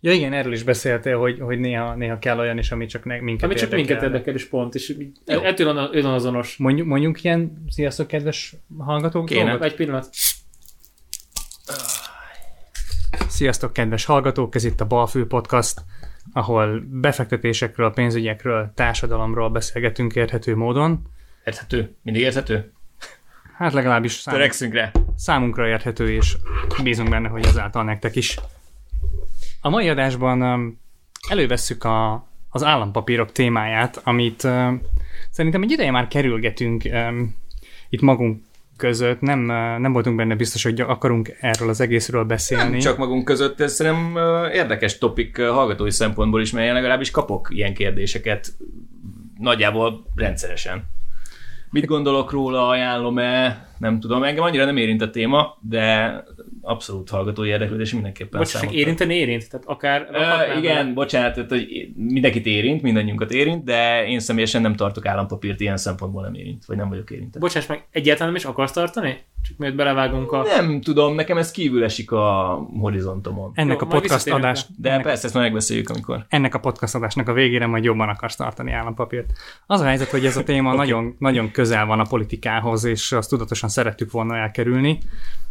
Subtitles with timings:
[0.00, 3.20] Ja igen, erről is beszéltél, hogy, hogy néha, néha kell olyan is, ami csak ne,
[3.20, 3.84] minket Ami csak érdekel.
[3.86, 4.94] minket érdekel, és pont, és
[5.26, 6.56] ettől on- önazonos.
[6.56, 9.26] Mondjuk, mondjuk ilyen, sziasztok kedves hallgatók.
[9.26, 9.44] Kéne.
[9.44, 9.62] dolgot?
[9.66, 10.08] Egy pillanat.
[13.28, 15.80] Sziasztok kedves hallgatók, ez itt a Balfő Podcast,
[16.32, 21.02] ahol befektetésekről, pénzügyekről, társadalomról beszélgetünk érthető módon.
[21.44, 21.94] Érthető?
[22.02, 22.72] Mindig érthető?
[23.56, 24.90] Hát legalábbis szám, Törekszünk rá.
[25.16, 26.36] számunkra érthető, és
[26.82, 28.38] bízunk benne, hogy ezáltal nektek is.
[29.64, 30.80] A mai adásban um,
[31.28, 34.82] elővesszük a, az állampapírok témáját, amit um,
[35.30, 37.34] szerintem egy ideje már kerülgetünk um,
[37.88, 38.42] itt magunk
[38.76, 39.20] között.
[39.20, 42.70] Nem, uh, nem voltunk benne biztos, hogy akarunk erről az egészről beszélni.
[42.70, 46.72] Nem csak magunk között, ez szerintem ö, érdekes topik ö, hallgatói szempontból is, mert én
[46.72, 48.52] legalábbis kapok ilyen kérdéseket
[49.38, 50.84] nagyjából rendszeresen.
[51.70, 56.16] Mit gondolok róla, ajánlom-e, nem tudom, engem annyira nem érint a téma, de
[56.62, 59.50] abszolút hallgatói érdeklődés mindenképpen Bocs, csak számot érinteni érint?
[59.50, 60.08] Tehát akár...
[60.12, 60.92] Ö, igen, bele.
[60.92, 66.22] bocsánat, tehát, hogy mindenkit érint, mindannyiunkat érint, de én személyesen nem tartok állampapírt, ilyen szempontból
[66.22, 67.40] nem érint, vagy nem vagyok érintett.
[67.40, 69.18] Bocsáss meg, egyáltalán nem is akarsz tartani?
[69.42, 70.42] Csak miért belevágunk a...
[70.42, 73.52] Nem tudom, nekem ez kívül esik a horizontomon.
[73.54, 76.24] ennek Jó, a majd podcast adás, De ennek, persze, ezt már megbeszéljük, amikor.
[76.28, 79.32] ennek a podcast adásnak a végére majd jobban akarsz tartani állampapírt.
[79.66, 80.78] Az a helyzet, hogy ez a téma okay.
[80.86, 84.98] nagyon, nagyon közel van a politikához, és azt tudatosan szerettük volna elkerülni,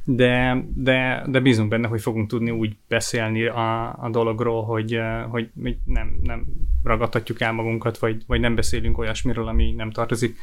[0.03, 5.23] de, de, de bízunk benne, hogy fogunk tudni úgy beszélni a, a dologról, hogy, eh,
[5.30, 6.45] hogy hogy nem, nem
[6.83, 10.38] ragadtatjuk el magunkat, vagy, vagy nem beszélünk olyasmiről, ami nem tartozik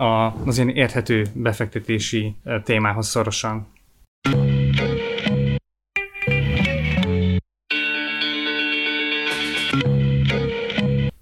[0.00, 3.66] a, az ilyen érthető befektetési eh, témához szorosan.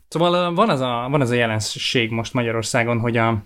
[0.08, 3.42] Szóval ö, van az a, van az a jelenség most Magyarországon, hogy, a,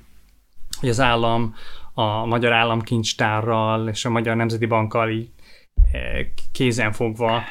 [0.80, 1.54] hogy az állam
[1.94, 5.30] a Magyar Államkincstárral és a Magyar Nemzeti Bankkal így
[5.92, 7.42] eh, kézen fogva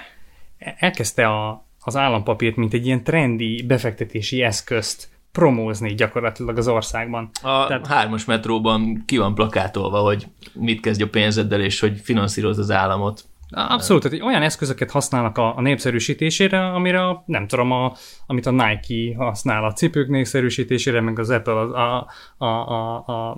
[0.57, 7.29] elkezdte a, az állampapírt, mint egy ilyen trendi befektetési eszközt promózni gyakorlatilag az országban.
[7.41, 12.59] A Tehát- hármas metróban ki van plakátolva, hogy mit kezdj a pénzeddel, és hogy finanszírozd
[12.59, 13.23] az államot.
[13.53, 17.93] Abszolút, tehát olyan eszközöket használnak a, a népszerűsítésére, amire a, nem tudom, a,
[18.25, 23.37] amit a Nike használ a cipők népszerűsítésére, meg az Apple a, a, a, a, a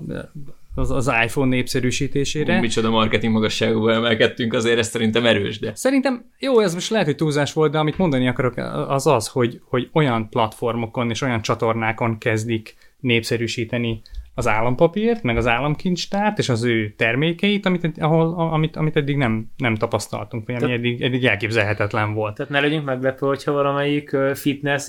[0.76, 2.60] az, az iPhone népszerűsítésére.
[2.60, 5.76] Micsoda marketing magasságúba emelkedtünk, azért ez szerintem erős, de...
[5.76, 8.54] Szerintem jó, ez most lehet, hogy túlzás volt, de amit mondani akarok,
[8.88, 14.02] az az, hogy, hogy olyan platformokon és olyan csatornákon kezdik népszerűsíteni
[14.36, 19.52] az állampapírt, meg az államkincstárt, és az ő termékeit, amit, ahol, amit, amit eddig nem,
[19.58, 22.36] nem tapasztaltunk, vagy ami Tehát- eddig, eddig elképzelhetetlen volt.
[22.36, 24.88] Tehát ne legyünk meglepő, hogyha valamelyik fitness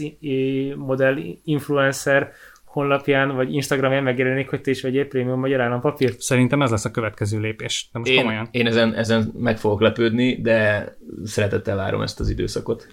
[0.76, 2.32] modell influencer
[2.74, 6.20] honlapján vagy Instagramján megjelenik, hogy te is vegyél prémium magyar állampapírt.
[6.20, 7.88] Szerintem ez lesz a következő lépés.
[7.92, 8.48] De most Én, komolyan.
[8.50, 10.88] én ezen, ezen meg fogok lepődni, de
[11.24, 12.86] szeretettel várom ezt az időszakot.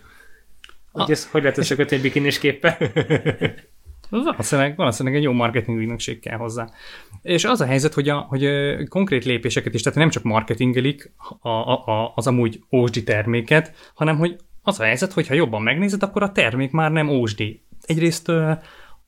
[0.92, 2.78] Hogy, ez, hogy lehet összekötni egy bikinis képpel?
[4.10, 6.70] Valószínűleg, valószínűleg egy jó marketing ügynökség kell hozzá.
[7.22, 11.12] És az a helyzet, hogy, a, hogy ö, konkrét lépéseket is, tehát nem csak marketingelik
[11.40, 15.62] a, a, a, az amúgy ósdi terméket, hanem hogy az a helyzet, hogy ha jobban
[15.62, 17.62] megnézed, akkor a termék már nem ósdi.
[17.82, 18.32] Egyrészt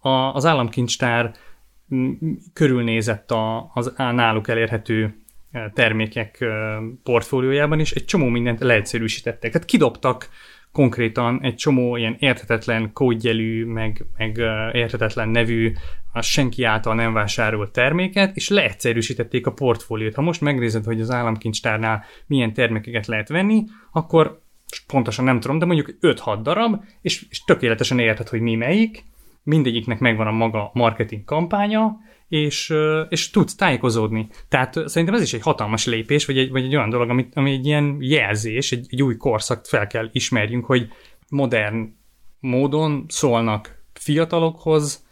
[0.03, 1.31] a, az államkincstár
[2.53, 5.15] körülnézett a, az á- náluk elérhető
[5.51, 9.51] ö, termékek ö, portfóliójában is, egy csomó mindent leegyszerűsítettek.
[9.51, 10.29] Tehát kidobtak
[10.71, 15.73] konkrétan egy csomó ilyen érthetetlen kódjelű, meg, meg ö, érthetetlen nevű,
[16.13, 20.15] a senki által nem vásárolt terméket, és leegyszerűsítették a portfóliót.
[20.15, 24.41] Ha most megnézed, hogy az államkincstárnál milyen termékeket lehet venni, akkor
[24.87, 29.03] pontosan nem tudom, de mondjuk 5-6 darab, és, és tökéletesen érted, hogy mi melyik,
[29.43, 32.73] mindegyiknek megvan a maga marketing kampánya, és,
[33.09, 34.27] és tudsz tájékozódni.
[34.47, 37.51] Tehát szerintem ez is egy hatalmas lépés, vagy egy, vagy egy olyan dolog, ami, ami
[37.51, 40.87] egy ilyen jelzés, egy, egy új korszakt fel kell ismerjünk, hogy
[41.29, 41.95] modern
[42.39, 45.05] módon szólnak fiatalokhoz,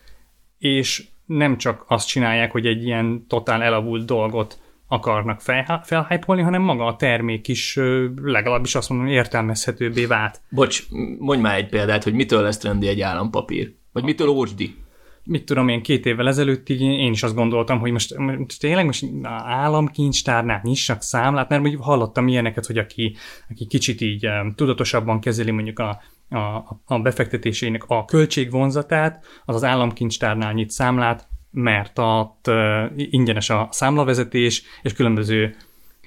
[0.58, 6.62] és nem csak azt csinálják, hogy egy ilyen totál elavult dolgot akarnak fel, felhypolni, hanem
[6.62, 7.80] maga a termék is
[8.22, 10.42] legalábbis azt mondom, értelmezhetőbbé vált.
[10.50, 10.84] Bocs,
[11.20, 13.74] mondj már egy példát, hogy mitől lesz trendi egy állampapír?
[13.92, 14.76] Vagy mitől ócsdi?
[15.24, 19.06] mit tudom én, két évvel ezelőttig én is azt gondoltam, hogy most, most tényleg most
[19.44, 23.16] államkincstárnál nyissak számlát, mert mondjuk hallottam ilyeneket, hogy aki,
[23.50, 30.54] aki kicsit így tudatosabban kezeli mondjuk a, a, a befektetésének a költségvonzatát, az az államkincstárnál
[30.54, 32.52] nyit számlát, mert ott
[32.96, 35.56] ingyenes a számlavezetés, és különböző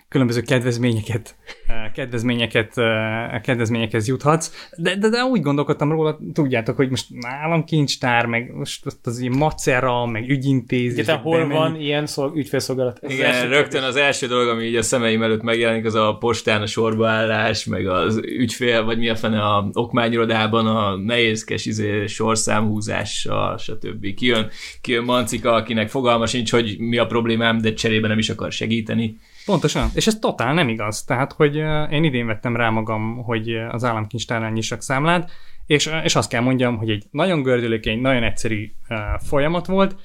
[0.09, 1.37] különböző kedvezményeket,
[1.67, 8.27] eh, kedvezményeket, eh, kedvezményekhez juthatsz, de, de, de úgy gondolkodtam róla, tudjátok, hogy most államkincstár,
[8.27, 10.99] meg most az ilyen macera, meg ügyintézés.
[10.99, 11.55] Egyetem hol bemenni.
[11.55, 12.99] van ilyen szolg, ügyfélszolgálat?
[13.03, 13.89] Ez Igen, az rögtön kérdés.
[13.89, 17.87] az első dolog, ami így a szemeim előtt megjelenik, az a postán a sorbaállás, meg
[17.87, 24.15] az ügyfél, vagy mi a fene a okmányirodában a nehézkes izé, sorszámhúzással, stb.
[24.15, 24.51] Kijön,
[24.81, 29.17] kijön Mancika, akinek fogalma sincs, hogy mi a problémám, de cserébe nem is akar segíteni.
[29.45, 31.05] Pontosan, és ez totál nem igaz.
[31.05, 31.57] Tehát, hogy
[31.91, 35.31] én idén vettem rá magam, hogy az államkincstárnál nyissak számlát,
[35.67, 39.97] és, és azt kell mondjam, hogy egy nagyon gördülékeny, nagyon egyszerű uh, folyamat volt.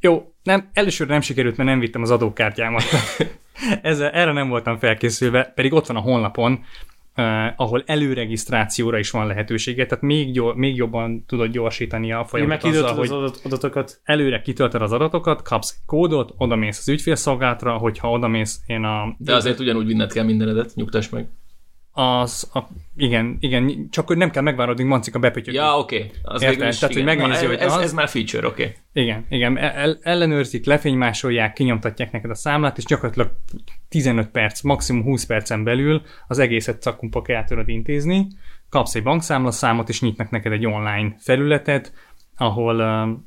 [0.00, 2.84] Jó, nem, először nem sikerült, mert nem vittem az adókártyámat.
[3.82, 6.64] Ezzel, erre nem voltam felkészülve, pedig ott van a honlapon,
[7.16, 7.24] uh,
[7.56, 12.74] ahol előregisztrációra is van lehetősége, tehát még, gyor, még jobban tudod gyorsítani a folyamatot.
[12.74, 14.00] Azzal, hogy az adatokat.
[14.04, 19.14] Előre kitöltöd az adatokat, kapsz egy kódot, odamész az ügyfélszolgálatra, hogyha odamész én a...
[19.18, 21.28] De azért ugyanúgy vinned kell mindenedet, nyugtass meg
[21.98, 22.58] az, a,
[22.96, 25.54] igen, igen, csak hogy nem kell megvárod, hogy Mancika bepötyög.
[25.54, 25.96] Ja, oké.
[25.96, 26.10] Okay.
[26.22, 26.58] Az Érted?
[26.58, 26.94] Tehát, igen.
[26.94, 27.82] hogy megnézi, Na, hogy ez, az...
[27.82, 28.62] ez már feature, oké.
[28.62, 29.04] Okay.
[29.04, 29.58] Igen, igen.
[29.58, 33.30] El, ellenőrzik, lefénymásolják, kinyomtatják neked a számlát, és gyakorlatilag
[33.88, 38.26] 15 perc, maximum 20 percen belül az egészet szakkumpak el tudod intézni,
[38.68, 41.92] kapsz egy bankszámlaszámot, és nyitnak neked egy online felületet,
[42.36, 43.18] ahol uh,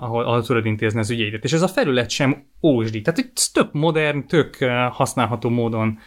[0.00, 1.44] ahol, ahol tudod intézni az ügyeidet.
[1.44, 3.00] És ez a felület sem ósdi.
[3.00, 5.98] Tehát egy tök modern, tök uh, használható módon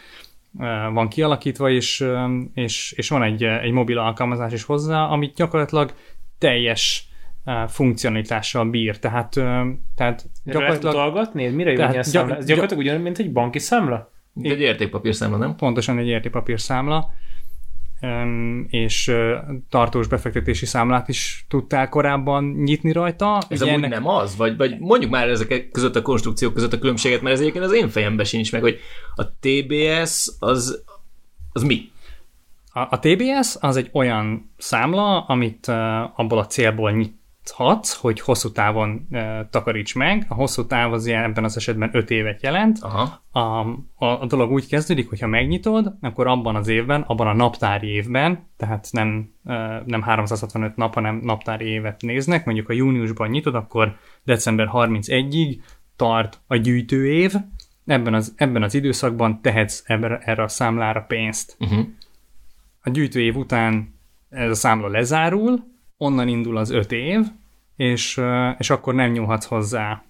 [0.92, 2.06] van kialakítva, és,
[2.54, 5.94] és, és van egy, egy mobil alkalmazás is hozzá, amit gyakorlatilag
[6.38, 7.08] teljes
[7.66, 8.98] funkcionalitással bír.
[8.98, 9.32] Tehát,
[9.94, 10.82] tehát gyakorlatilag...
[10.82, 11.48] Lehet utalgatni?
[11.48, 12.36] Mire jön ilyen számla?
[12.36, 14.12] Ez gyakorlatilag ugyanúgy, mint egy banki számla?
[14.42, 15.56] Egy értékpapírszámla, nem?
[15.56, 17.10] Pontosan egy értékpapírszámla
[18.68, 19.12] és
[19.68, 23.42] tartós befektetési számlát is tudtál korábban nyitni rajta.
[23.48, 23.90] Ez amúgy ennek...
[23.90, 24.36] nem az?
[24.36, 27.72] Vagy, vagy mondjuk már ezek között a konstrukciók között a különbséget, mert ez egyébként az
[27.72, 28.78] én fejemben sincs meg, hogy
[29.14, 30.84] a TBS az,
[31.52, 31.90] az mi?
[32.72, 35.68] A, a TBS az egy olyan számla, amit
[36.16, 37.14] abból a célból nyit,
[37.50, 40.26] hatsz, hogy hosszú távon e, takaríts meg.
[40.28, 42.78] A hosszú táv az ilyen, ebben az esetben 5 évet jelent.
[42.80, 43.22] Aha.
[43.30, 43.40] A,
[43.94, 48.48] a, a dolog úgy kezdődik, hogyha megnyitod, akkor abban az évben, abban a naptári évben,
[48.56, 53.96] tehát nem, e, nem 365 nap, hanem naptári évet néznek, mondjuk a júniusban nyitod, akkor
[54.24, 55.56] december 31-ig
[55.96, 57.34] tart a gyűjtőév,
[57.86, 61.56] ebben az, ebben az időszakban tehetsz ebben, erre a számlára pénzt.
[61.60, 61.86] Uh-huh.
[62.82, 63.94] A gyűjtőév után
[64.28, 67.20] ez a számla lezárul, onnan indul az öt év,
[67.76, 68.20] és,
[68.58, 70.02] és akkor nem nyúlhatsz hozzá,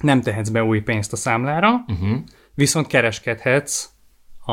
[0.00, 2.18] nem tehetsz be új pénzt a számlára, uh-huh.
[2.54, 3.90] viszont kereskedhetsz
[4.44, 4.52] a,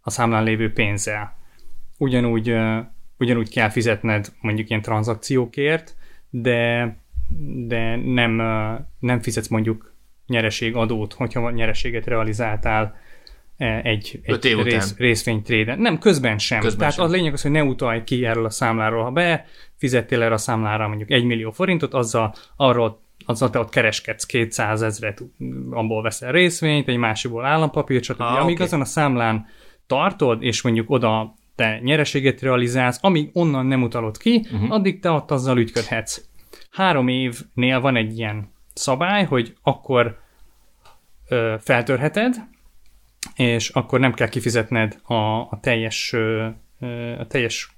[0.00, 1.36] a számlán lévő pénzzel.
[1.98, 2.56] Ugyanúgy,
[3.18, 5.96] ugyanúgy kell fizetned mondjuk ilyen tranzakciókért,
[6.30, 6.96] de,
[7.66, 8.32] de nem,
[8.98, 9.94] nem fizetsz mondjuk
[10.26, 12.96] nyereségadót, hogyha nyereséget realizáltál
[13.56, 15.78] egy, egy év rész, részvénytréden.
[15.78, 16.60] Nem, közben sem.
[16.60, 17.04] Közben Tehát sem.
[17.04, 19.02] az lényeg az, hogy ne utalj ki erről a számláról.
[19.02, 19.46] Ha be
[19.76, 24.82] fizettél erre a számlára mondjuk egy millió forintot, azzal arról azzal te ott kereskedsz 200
[24.82, 25.22] ezret,
[25.70, 28.20] abból veszel részvényt, egy másikból állampapírt, stb.
[28.20, 28.66] Ah, Amíg okay.
[28.66, 29.46] azon a számlán
[29.86, 34.72] tartod, és mondjuk oda te nyereséget realizálsz, amíg onnan nem utalod ki, uh-huh.
[34.72, 36.24] addig te ott azzal ügyködhetsz.
[36.70, 40.18] Három évnél van egy ilyen szabály, hogy akkor
[41.28, 42.34] ö, feltörheted,
[43.34, 46.14] és akkor nem kell kifizetned a, a teljes
[47.18, 47.76] a teljes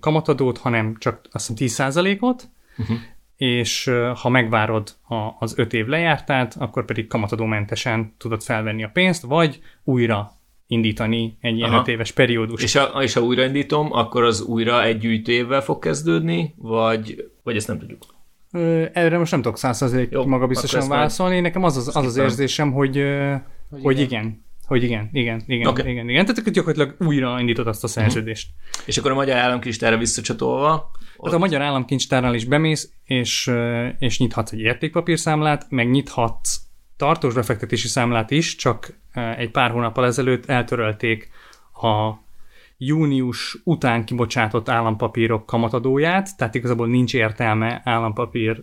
[0.00, 2.96] kamatadót, hanem csak azt hiszem 10%-ot, uh-huh.
[3.36, 9.22] És ha megvárod a, az 5 év lejártát, akkor pedig kamatadómentesen tudod felvenni a pénzt,
[9.22, 10.32] vagy újra
[10.66, 12.62] indítani egy ilyen 5 éves periódus.
[12.62, 17.68] És, ha, és ha újraindítom, akkor az újra egy gyűjtőévvel fog kezdődni, vagy, vagy ezt
[17.68, 18.02] nem tudjuk?
[18.92, 21.40] Erre most nem tudok 100% maga biztosan válaszolni.
[21.40, 22.96] Nekem az az, az, az érzésem, hogy,
[23.70, 24.20] hogy, hogy igen.
[24.24, 25.90] igen hogy igen, igen, igen, okay.
[25.90, 26.26] igen, igen.
[26.26, 27.96] Tehát gyakorlatilag újra indított azt a mhm.
[27.96, 28.48] szerződést.
[28.50, 28.82] Uh-huh.
[28.86, 30.90] És akkor a Magyar Államkincstárra visszacsatolva?
[31.24, 33.50] Hát a Magyar Államkincstárnál is bemész, és,
[33.98, 36.60] és nyithatsz egy értékpapírszámlát, meg nyithatsz
[36.96, 38.94] tartós befektetési számlát is, csak
[39.36, 41.30] egy pár hónappal ezelőtt eltörölték
[41.74, 42.12] a
[42.78, 48.62] június után kibocsátott állampapírok kamatadóját, tehát igazából nincs értelme állampapír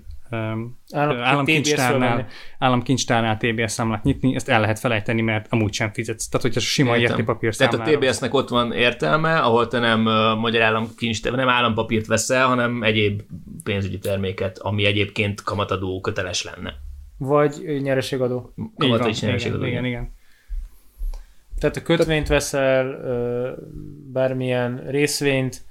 [0.91, 2.27] államkincstárnál,
[2.59, 6.27] államkincstárnál TBS számlát nyitni, ezt el lehet felejteni, mert amúgy sem fizetsz.
[6.27, 7.83] Tehát, hogyha sima értékpapír számlára.
[7.83, 12.47] Tehát a TBS-nek ott van értelme, ahol te nem uh, magyar államkincstár, nem állampapírt veszel,
[12.47, 13.21] hanem egyéb
[13.63, 16.73] pénzügyi terméket, ami egyébként kamatadó köteles lenne.
[17.17, 18.53] Vagy nyereségadó.
[18.77, 19.63] Kamat is nyereségadó.
[19.63, 20.15] Igen, igen, igen.
[21.59, 22.99] Tehát a kötvényt veszel,
[24.13, 25.61] bármilyen részvényt,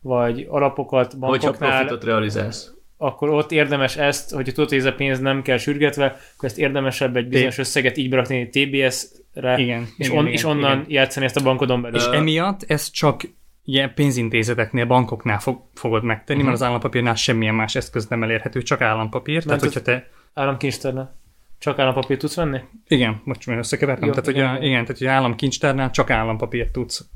[0.00, 1.50] vagy alapokat bankoknál.
[1.50, 5.56] Hogyha profitot realizálsz akkor ott érdemes ezt, hogyha tudod, hogy ez a pénz nem kell
[5.56, 10.22] sürgetve, akkor ezt érdemesebb egy bizonyos összeget így berakni TBS rá, Igen, és, igen, on,
[10.22, 10.84] igen, és onnan igen.
[10.88, 11.98] játszani ezt a bankodon belül.
[11.98, 13.22] És emiatt ez csak
[13.64, 16.44] ilyen pénzintézeteknél, bankoknál fog, fogod megtenni, uh-huh.
[16.44, 19.42] mert az állampapírnál semmilyen más eszköz nem elérhető, csak állampapír.
[19.42, 21.16] Tehát, az- hogyha te Államkincstárnál.
[21.58, 22.60] Csak állampapírt tudsz venni?
[22.88, 24.08] Igen, most már összekevertem.
[24.08, 24.68] Jó, tehát, igen, hogy a, igen.
[24.68, 27.08] igen, tehát, hogy államkincstárnál csak állampapírt tudsz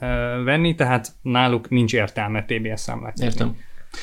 [0.00, 0.06] ö,
[0.44, 3.18] venni, tehát náluk nincs értelme TBS számlát.
[3.18, 3.56] Értem.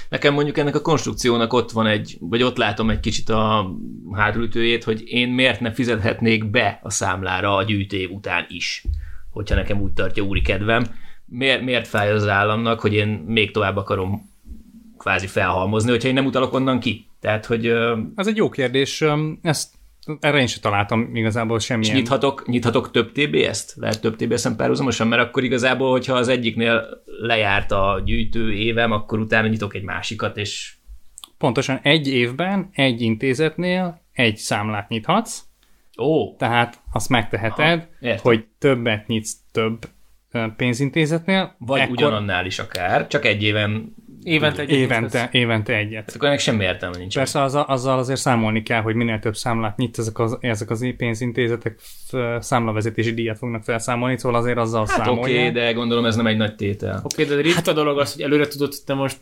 [0.10, 3.72] Nekem mondjuk ennek a konstrukciónak ott van egy, vagy ott látom egy kicsit a
[4.12, 8.84] hátulütőjét, hogy én miért ne fizethetnék be a számlára a gyűjtév után is,
[9.30, 10.86] hogyha nekem úgy tartja úri kedvem.
[11.25, 14.30] Miért, miért fáj az államnak, hogy én még tovább akarom
[14.98, 17.08] kvázi felhalmozni, hogyha én nem utalok onnan ki?
[17.20, 17.68] Tehát, hogy
[18.15, 19.04] Ez egy jó kérdés.
[19.42, 19.75] Ezt
[20.20, 21.96] erre én sem találtam igazából és semmilyen.
[21.96, 23.74] nyithatok, nyithatok több TBS-t?
[23.76, 29.20] Lehet több TBS-en párhuzamosan, mert akkor igazából, hogyha az egyiknél lejárt a gyűjtő évem, akkor
[29.20, 30.74] utána nyitok egy másikat, és
[31.38, 35.42] Pontosan egy évben egy intézetnél egy számlát nyithatsz,
[35.98, 39.90] ó, tehát azt megteheted, Aha, hogy többet nyitsz több
[40.56, 45.91] pénzintézetnél, vagy ekkor ugyanannál is akár, csak egy éven Évente egy évente, évente egyet.
[45.91, 47.15] Tehát akkor ennek semmi értelme nincs.
[47.15, 50.94] Persze azzal, azzal azért számolni kell, hogy minél több számlát nyit, ezek az, ezek az
[50.98, 51.79] pénzintézetek
[52.39, 55.24] számlavezetési díjat fognak felszámolni, szóval azért azzal Hát számolják.
[55.24, 57.01] oké, okay, de gondolom ez nem egy nagy tétel.
[57.03, 59.17] Oké, de ritka dolog az, hogy előre tudod, hogy te most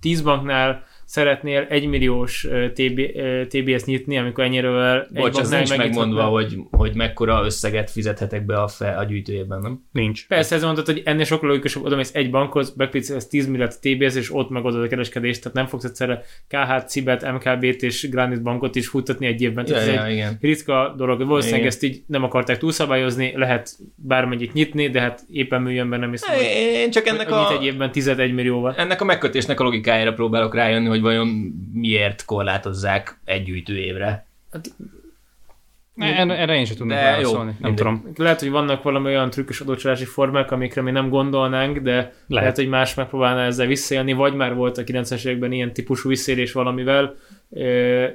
[0.00, 3.00] 10 banknál szeretnél 1 milliós ö, TB,
[3.48, 8.62] TBS nyitni, amikor ennyiről Bocs, ez banknál nincs megmondva, hogy, hogy mekkora összeget fizethetek be
[8.62, 9.84] a, fe, a gyűjtőjében, nem?
[9.92, 10.26] Nincs.
[10.26, 14.16] Persze, ez mondod, hogy ennél sokkal logikusabb, oda mész egy bankhoz, beklickelsz 10 milliárd TBS,
[14.16, 18.76] és ott megoldod a kereskedést, tehát nem fogsz egyszerre KH, Cibet, MKB-t és Granite bankot
[18.76, 19.64] is futtatni egy évben.
[19.66, 20.38] Ja, Tehát ez ja, egy igen.
[20.40, 21.18] ritka dolog.
[21.26, 21.72] Valószínűleg Igen.
[21.72, 26.38] ezt így nem akarták túlszabályozni, lehet bármennyit nyitni, de hát éppen műjönben nem hiszem,
[26.74, 28.74] Én csak ennek a, egy évben 11 millióval.
[28.76, 31.28] ennek a megkötésnek a logikájára próbálok rájönni, hogy vajon
[31.72, 34.26] miért korlátozzák egy gyűjtő évre.
[35.96, 37.44] Erre, erre én sem tudnék De jó, válaszolni.
[37.44, 37.74] Nem mindegy.
[37.74, 38.12] tudom.
[38.16, 42.56] Lehet, hogy vannak valami olyan trükkös adócsalási formák, amikre mi nem gondolnánk, de lehet, lehet
[42.56, 47.14] hogy más megpróbálná ezzel visszaélni, vagy már volt a 90-es években ilyen típusú visszaélés valamivel,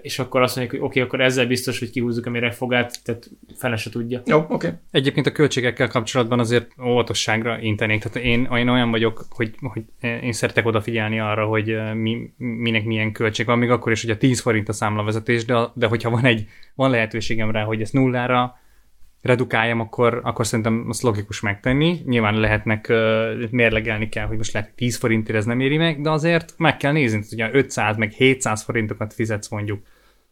[0.01, 3.29] és akkor azt mondjuk, hogy oké, okay, akkor ezzel biztos, hogy kihúzzuk a méregfogát, tehát
[3.55, 4.21] fene se tudja.
[4.25, 4.53] Jó, oké.
[4.53, 4.71] Okay.
[4.91, 8.01] Egyébként a költségekkel kapcsolatban azért óvatosságra intenék.
[8.03, 13.11] Tehát én, én olyan vagyok, hogy, hogy én szeretek odafigyelni arra, hogy mi, minek milyen
[13.11, 16.25] költség van, még akkor is, hogy a 10 forint a számlavezetés, de, de hogyha van
[16.25, 18.57] egy van lehetőségem rá, hogy ezt nullára
[19.21, 22.01] redukáljam, akkor, akkor szerintem azt logikus megtenni.
[22.05, 26.01] Nyilván lehetnek, uh, mérlegelni kell, hogy most lehet, hogy 10 forintért ez nem éri meg,
[26.01, 29.81] de azért meg kell nézni, hogy ugye 500 meg 700 forintokat fizetsz mondjuk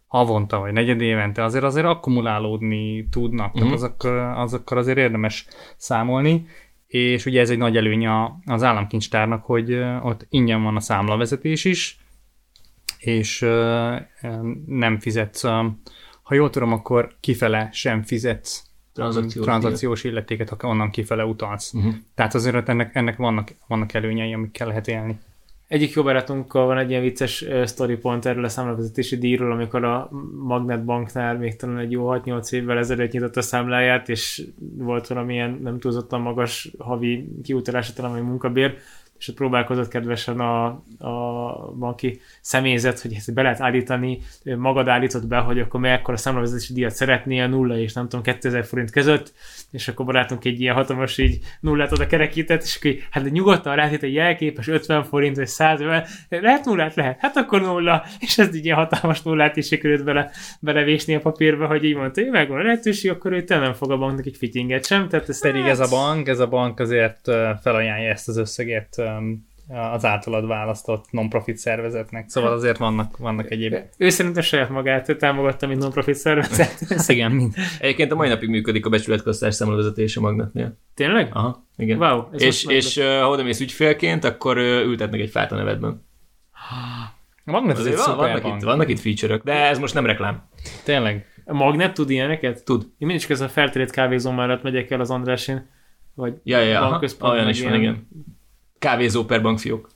[0.08, 3.62] havonta vagy negyed évente, azért azért akkumulálódni tudnak, uh-huh.
[3.62, 6.46] tehát azokkal, azokkal azért érdemes számolni,
[6.88, 8.08] és ugye ez egy nagy előny
[8.46, 12.00] az államkincstárnak, hogy ott ingyen van a számlavezetés is,
[13.00, 13.39] és
[14.65, 15.41] nem fizetsz,
[16.22, 18.66] ha jól tudom, akkor kifele sem fizetsz
[18.98, 21.74] Tranzakciós tranzakciós illetéket, ha onnan kifele utalsz.
[21.74, 21.94] Uh-huh.
[22.16, 25.20] Tehát azért ennek, ennek vannak, vannak előnyei, amikkel lehet élni.
[25.68, 30.10] Egyik jó barátunkkal van egy ilyen vicces story pont erről a számlavezetési díjról, amikor a
[30.44, 34.44] Magnet Banknál még talán egy jó 6-8 évvel ezelőtt nyitott a számláját, és
[34.77, 38.77] volt valamilyen nem túlzottan magas havi kiutalása, talán vagy munkabér,
[39.19, 40.65] és ott próbálkozott kedvesen a,
[40.97, 46.74] a banki személyzet, hogy ezt be lehet állítani, magad állított be, hogy akkor mekkora számlavezetési
[46.74, 49.33] díjat szeretnél, nulla és nem tudom, 2000 forint között,
[49.71, 53.75] és akkor barátunk egy ilyen hatalmas így nullát oda kerekített, és akkor így, hát nyugodtan
[53.75, 56.95] rátét egy jelképes 50 forint, vagy 150, lehet nullát?
[56.95, 61.19] Lehet, hát akkor nulla, és ez így ilyen hatalmas nullát is sikerült bele, belevésni a
[61.19, 64.25] papírba, hogy így mondta, hogy megvan a lehetőség, akkor ő te nem fog a banknak
[64.25, 67.19] egy fityinget sem, tehát ez Pedig ez a bank, ez a bank azért
[67.62, 69.01] felajánlja ezt az összeget
[69.67, 72.29] az általad választott non-profit szervezetnek.
[72.29, 73.75] Szóval azért vannak, vannak egyéb...
[73.97, 76.85] Ő szerintem saját magát támogatta, mint non-profit szervezet.
[77.07, 77.53] Igen, mind.
[77.79, 80.77] Egyébként a mai napig működik a becsületköztás számlavezetés a magnetnél.
[80.93, 81.29] Tényleg?
[81.33, 81.97] Aha, igen.
[81.97, 85.55] Wow, ez és, és uh, ha oda mész ügyfélként, akkor uh, ültetnek egy fát a
[85.55, 86.05] nevedben.
[87.45, 88.55] A Magnet ez egy Azért van, vannak, bank.
[88.55, 90.49] itt, vannak itt feature-ök, de ez most nem reklám.
[90.83, 91.25] Tényleg.
[91.45, 92.65] A Magnet tud ilyeneket?
[92.65, 92.81] Tud.
[92.81, 95.69] Én mindig csak ez a feltérét kávézó mellett megyek el az Andrásin,
[96.13, 98.07] vagy Ja, ja, ja, aha, bankközpont, olyan is van, igen.
[98.79, 99.89] Kávézó per bankfiók.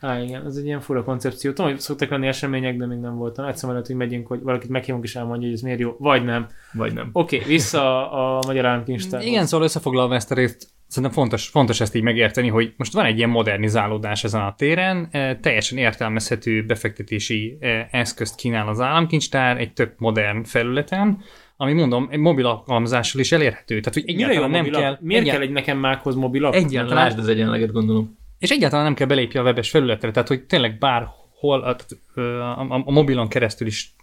[0.00, 1.52] Á, igen, ez egy ilyen fura koncepció.
[1.52, 3.44] Tudom, hogy szoktak lenni események, de még nem voltam.
[3.44, 6.46] Egyszer mellett, hogy megyünk, hogy valakit meghívunk és elmondja, hogy ez miért jó, vagy nem.
[6.72, 7.10] Vagy nem.
[7.12, 9.22] Oké, okay, vissza a Magyar Államkincstár.
[9.22, 13.04] Igen, szóval összefoglalva ezt a részt, szerintem fontos, fontos ezt így megérteni, hogy most van
[13.04, 19.58] egy ilyen modernizálódás ezen a téren, eh, teljesen értelmezhető befektetési eh, eszközt kínál az államkincstár
[19.58, 21.22] egy tök modern felületen,
[21.56, 23.80] ami mondom, egy mobil alkalmazással is elérhető.
[23.80, 24.98] Tehát, hogy egyáltalán nem kell...
[25.00, 26.54] Miért egyál- kell egy nekem mákhoz mobil app?
[26.54, 28.18] Egyáltalán, Lásd az egyenleget, gondolom.
[28.40, 31.76] És egyáltalán nem kell belépni a webes felületre, tehát hogy tényleg bárhol a,
[32.20, 33.94] a, a, a mobilon keresztül is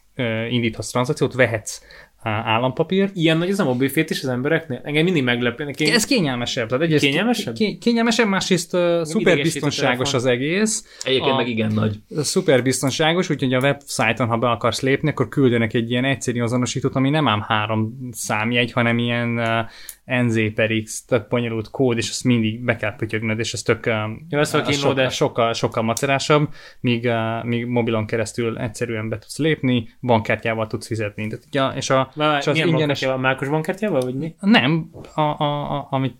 [0.49, 1.81] indíthatsz tranzakciót, vehetsz
[2.23, 3.15] állampapírt.
[3.15, 4.81] Ilyen nagy az a mobilfét is az embereknél?
[4.83, 5.57] Engem mindig meglep.
[5.57, 5.93] Nekem...
[5.93, 6.67] Ez kényelmesebb.
[6.67, 7.53] Tehát egyrészt Kényelmesebb?
[7.53, 10.99] Ké- kényelmesebb, másrészt uh, szuper biztonságos az egész.
[11.03, 11.95] Egyébként A- meg igen nagy.
[12.09, 16.95] Szuper biztonságos, úgyhogy a websájton, ha be akarsz lépni, akkor küldenek egy ilyen egyszerű azonosítót,
[16.95, 19.69] ami nem ám három számjegy, hanem ilyen uh,
[20.07, 23.85] NZ per X, tehát bonyolult kód, és azt mindig be kell pötyögnöd, és ez tök
[23.85, 25.15] Ja, ez a sokkal, kínlódás.
[25.15, 26.49] sokkal, sokkal macerásabb,
[26.79, 27.09] míg,
[27.43, 31.27] míg mobilon keresztül egyszerűen be tudsz lépni, bankkártyával tudsz fizetni.
[31.27, 32.77] Tehát, ja, és, a, Már, és az ingyenes...
[32.77, 33.17] bankkártyával?
[33.17, 34.35] Mákos bankkártyával, vagy mi?
[34.39, 36.15] Nem, a, a, a, amit,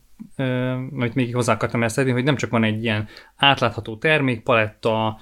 [0.94, 5.17] amit még hozzá akartam ezt tenni, hogy nem csak van egy ilyen átlátható termékpaletta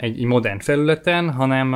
[0.00, 1.72] egy, egy modern felületen, hanem,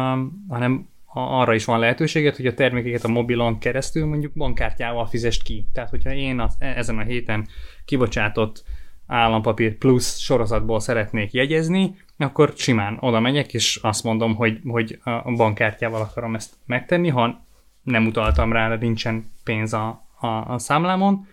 [0.49, 5.43] hanem a- arra is van lehetőséget, hogy a termékeket a mobilon keresztül mondjuk bankkártyával fizest
[5.43, 5.67] ki.
[5.73, 7.49] Tehát, hogyha én az, ezen a héten
[7.85, 8.65] kibocsátott
[9.07, 15.33] állampapír plusz sorozatból szeretnék jegyezni, akkor simán oda megyek, és azt mondom, hogy, hogy a
[15.33, 17.45] bankkártyával akarom ezt megtenni, ha
[17.83, 21.27] nem utaltam rá, de nincsen pénz a, a, a számlámon,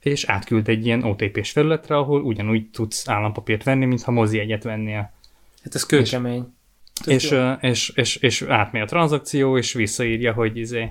[0.00, 5.12] és átküld egy ilyen OTP-s felületre, ahol ugyanúgy tudsz állampapírt venni, mintha mozi egyet vennél.
[5.62, 6.40] Hát ez kőkemény.
[6.42, 6.59] Tök
[7.06, 10.90] És, és, és, és átmegy a tranzakció, és visszaírja, hogy izé,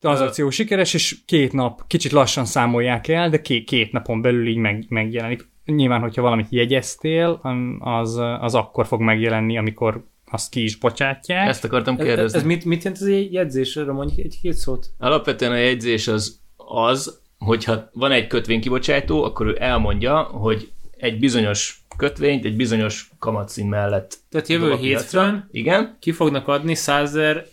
[0.00, 4.56] tranzakció sikeres, és két nap, kicsit lassan számolják el, de két, két napon belül így
[4.56, 5.48] meg, megjelenik.
[5.64, 7.40] Nyilván, hogyha valamit jegyeztél,
[7.78, 11.48] az, az akkor fog megjelenni, amikor azt ki is bocsátják.
[11.48, 12.38] Ezt akartam Ez, kérdezni.
[12.38, 13.76] ez mit, mit jelent ez egy jegyzés?
[13.76, 14.86] Erről mondjuk egy-két szót.
[14.98, 21.80] Alapvetően a jegyzés az az, hogyha van egy kötvénykibocsátó, akkor ő elmondja, hogy egy bizonyos
[21.96, 27.46] kötvényt egy bizonyos kamatszín mellett Tehát jövő hétfőn Igen, ki fognak adni 100 ezer,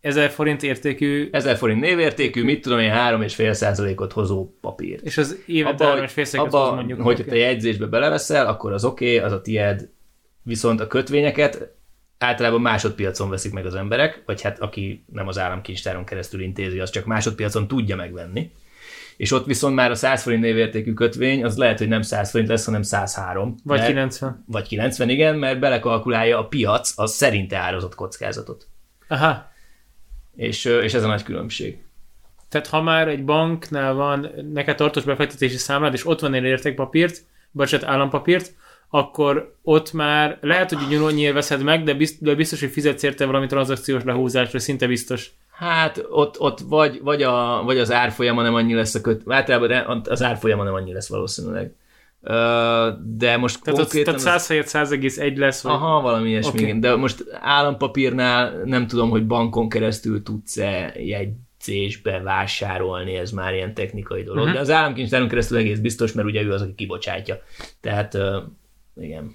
[0.00, 5.00] 1000 forint értékű, 1000 forint névértékű, mit tudom én, 3,5 százalékot hozó papír.
[5.02, 7.00] és az évente Abba, 3 és fél abba mondjuk.
[7.00, 9.88] hogy te jegyzésbe beleveszel, akkor az oké, okay, az a tied,
[10.42, 11.74] viszont a kötvényeket
[12.18, 16.90] általában másodpiacon veszik meg az emberek, vagy hát aki nem az államkincstáron keresztül intézi, az
[16.90, 18.50] csak másodpiacon tudja megvenni.
[19.16, 22.48] És ott viszont már a 100 forint névértékű kötvény, az lehet, hogy nem 100 forint
[22.48, 23.54] lesz, hanem 103.
[23.64, 24.44] Vagy mert, 90.
[24.46, 28.66] Vagy 90, igen, mert belekalkulálja a piac az szerinte árazott kockázatot.
[29.08, 29.52] Aha.
[30.36, 31.78] És, és ez a nagy különbség.
[32.48, 37.24] Tehát ha már egy banknál van neked tartós befektetési számlád, és ott van egy értékpapírt,
[37.50, 38.54] bocsánat, állampapírt,
[38.88, 43.26] akkor ott már lehet, hogy ugyanúgy veszed meg, de biztos, de biztos, hogy fizetsz érte
[43.26, 45.30] valami tranzakciós lehúzásra, szinte biztos.
[45.54, 49.22] Hát ott, ott vagy, vagy, a, vagy az árfolyama nem annyi lesz a köt...
[49.26, 51.74] Általában az árfolyama nem annyi lesz valószínűleg.
[53.02, 54.14] De most Tehát, ott, konkrétan...
[54.16, 56.78] tehát 100 helyett 100,1 lesz, vagy Aha, valami ilyesmi, okay.
[56.78, 64.22] de most állampapírnál nem tudom, hogy bankon keresztül tudsz-e jegyzésbe vásárolni, ez már ilyen technikai
[64.22, 64.54] dolog, uh-huh.
[64.54, 67.42] de az államkincstáron keresztül egész biztos, mert ugye ő az, aki kibocsátja.
[67.80, 68.18] Tehát
[69.00, 69.34] igen,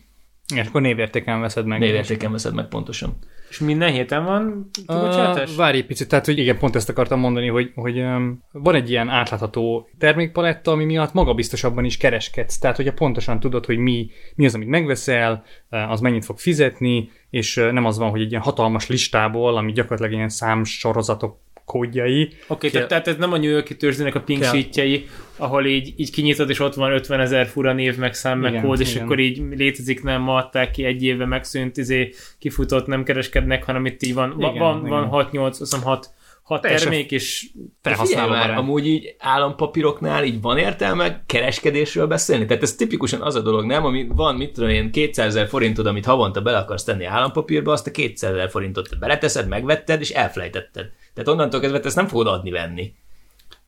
[0.56, 1.80] És akkor névértéken veszed meg.
[1.80, 3.18] névértéken veszed meg pontosan.
[3.50, 5.52] És minden héten van kibocsátás?
[5.52, 8.76] Uh, várj egy picit, tehát hogy igen, pont ezt akartam mondani, hogy, hogy um, van
[8.76, 12.58] egy ilyen átlátható termékpaletta, ami miatt magabiztosabban is kereskedsz.
[12.58, 17.10] Tehát, hogyha pontosan tudod, hogy mi, mi az, amit megveszel, uh, az mennyit fog fizetni,
[17.30, 21.38] és uh, nem az van, hogy egy ilyen hatalmas listából, ami gyakorlatilag ilyen számsorozatok
[21.70, 22.30] kódjai.
[22.48, 26.12] Oké, okay, tehát, ez nem a New Yorki törzsdének a pink sheetjei, ahol így, így
[26.12, 29.04] kinyitod, és ott van 50 ezer fura név, meg szám, meg Igen, kód, és igen.
[29.04, 33.86] akkor így létezik, nem ma adták ki, egy éve megszűnt, izé, kifutott, nem kereskednek, hanem
[33.86, 35.10] itt így van, Igen, van, igen.
[35.10, 36.10] van 6-8, azt hiszem 6,
[36.50, 42.08] 6 Teljesen termék, és De figyelj Felhasználó már, amúgy így állampapíroknál így van értelme kereskedésről
[42.08, 42.46] beszélni?
[42.46, 43.86] Tehát ez tipikusan az a dolog, nem?
[43.86, 47.88] Ami van, mit tudom én, 200 ezer forintod, amit havonta bele akarsz tenni állampapírba, azt
[47.88, 50.92] a 200 ezer forintot te beleteszed, megvetted, és elfelejtetted.
[51.20, 52.94] Tehát onnantól kezdve te ezt nem fogod adni-venni.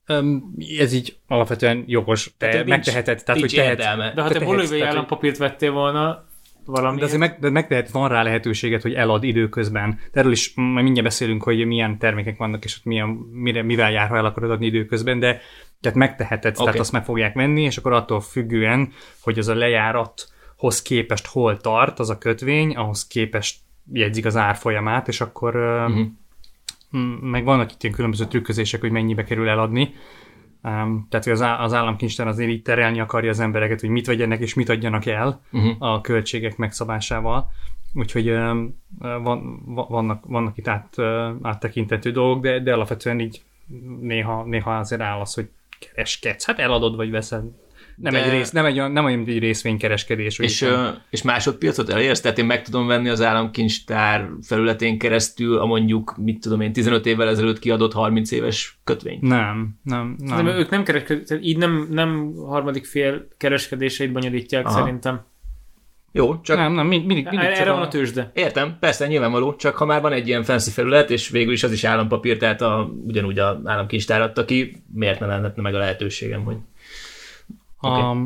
[0.08, 3.24] Um, ez így alapvetően jogos, te Tehát nincs- megteheted.
[3.24, 4.14] Tehát, nincs hogy tehet, értelme.
[4.14, 6.26] de ha te te hogy- állampapírt vettél volna,
[6.66, 7.00] valami.
[7.00, 10.00] De azért meg, de megtehet, van rá lehetőséget, hogy elad időközben.
[10.12, 13.92] De erről is majd mindjárt beszélünk, hogy milyen termékek vannak, és ott milyen, mire, mivel
[13.92, 15.42] jár, ha el akarod adni időközben, de
[15.82, 16.66] tehát megteheted, okay.
[16.66, 21.58] tehát azt meg fogják venni, és akkor attól függően, hogy az a lejárathoz képest hol
[21.58, 23.60] tart az a kötvény, ahhoz képest
[23.94, 26.08] jegyzik az árfolyamát, és akkor uh-huh.
[27.22, 29.94] Meg vannak itt ilyen különböző trükközések, hogy mennyibe kerül eladni.
[30.64, 34.40] Um, tehát hogy az, az államkincstár azért így terelni akarja az embereket, hogy mit vegyenek
[34.40, 35.76] és mit adjanak el Uh-huh.
[35.80, 37.52] a költségek megszabásával.
[37.94, 41.00] Úgyhogy um, van, va- vannak, vannak itt át,
[41.42, 43.42] áttekintető dolgok, de, de alapvetően így
[44.00, 45.50] néha, néha azért áll az, hogy
[45.80, 46.46] kereskedsz.
[46.46, 47.44] Hát eladod vagy veszed.
[48.02, 50.40] Nem, De- egy, rész, nem, egy, nem egy részvénykereskedés.
[50.40, 52.22] És, ö, és másodpiacot elérsz?
[52.22, 57.06] Tehát én meg tudom venni az államkincstár felületén keresztül a mondjuk, mit tudom én, 15
[57.06, 59.22] évvel ezelőtt kiadott 30 éves kötvényt?
[59.22, 60.46] nem, nem, nem.
[60.46, 64.78] Nem, ők nem kereskednek, így nem, nem harmadik fél kereskedéseit bonyolítják Aha.
[64.80, 65.30] szerintem.
[66.14, 68.32] Jó, csak Nem, nem, mind- mindig, mindig csak Erre van a, a tőzsde.
[68.34, 71.72] Értem, persze, nyilvánvaló, csak ha már van egy ilyen fancy felület, és végül is az
[71.72, 76.44] is állampapír, tehát a, ugyanúgy a államkincstár adta ki, miért ne lenne meg a lehetőségem,
[76.44, 76.58] hogy
[77.82, 78.18] a,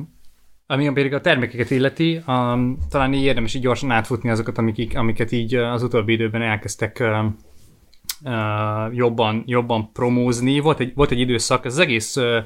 [0.68, 5.32] ami pedig a termékeket illeti, a, talán így érdemes így gyorsan átfutni azokat, amik, amiket
[5.32, 7.26] így az utóbbi időben elkezdtek uh,
[8.24, 10.60] uh, jobban, jobban promózni.
[10.60, 12.44] Volt egy, volt egy időszak, ez az egész uh,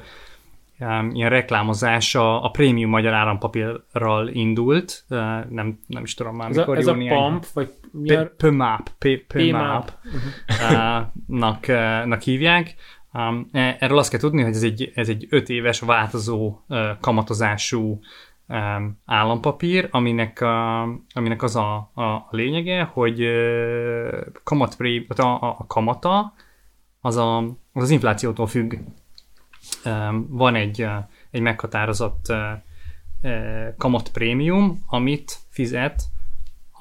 [0.78, 5.18] um, ilyen reklámozás a, a prémium magyar állampapírral indult, uh,
[5.48, 8.14] nem, nem is tudom már, Ez a, mikor ez a jó néhány- pump, vagy mi
[8.14, 8.32] a...
[8.36, 8.90] PMAP,
[9.26, 9.92] PMAP.
[12.06, 12.74] Nak hívják.
[13.12, 16.78] Um, e- erről azt kell tudni, hogy ez egy, ez egy öt éves változó uh,
[17.00, 18.00] kamatozású
[18.48, 23.20] um, állampapír, aminek, a, aminek az a, a lényege, hogy
[24.44, 26.32] tehát a, a, a kamata
[27.00, 27.38] az, a,
[27.72, 28.74] az az inflációtól függ.
[29.84, 30.86] Um, van egy,
[31.30, 32.32] egy meghatározott
[33.76, 36.02] kamatprémium, amit fizet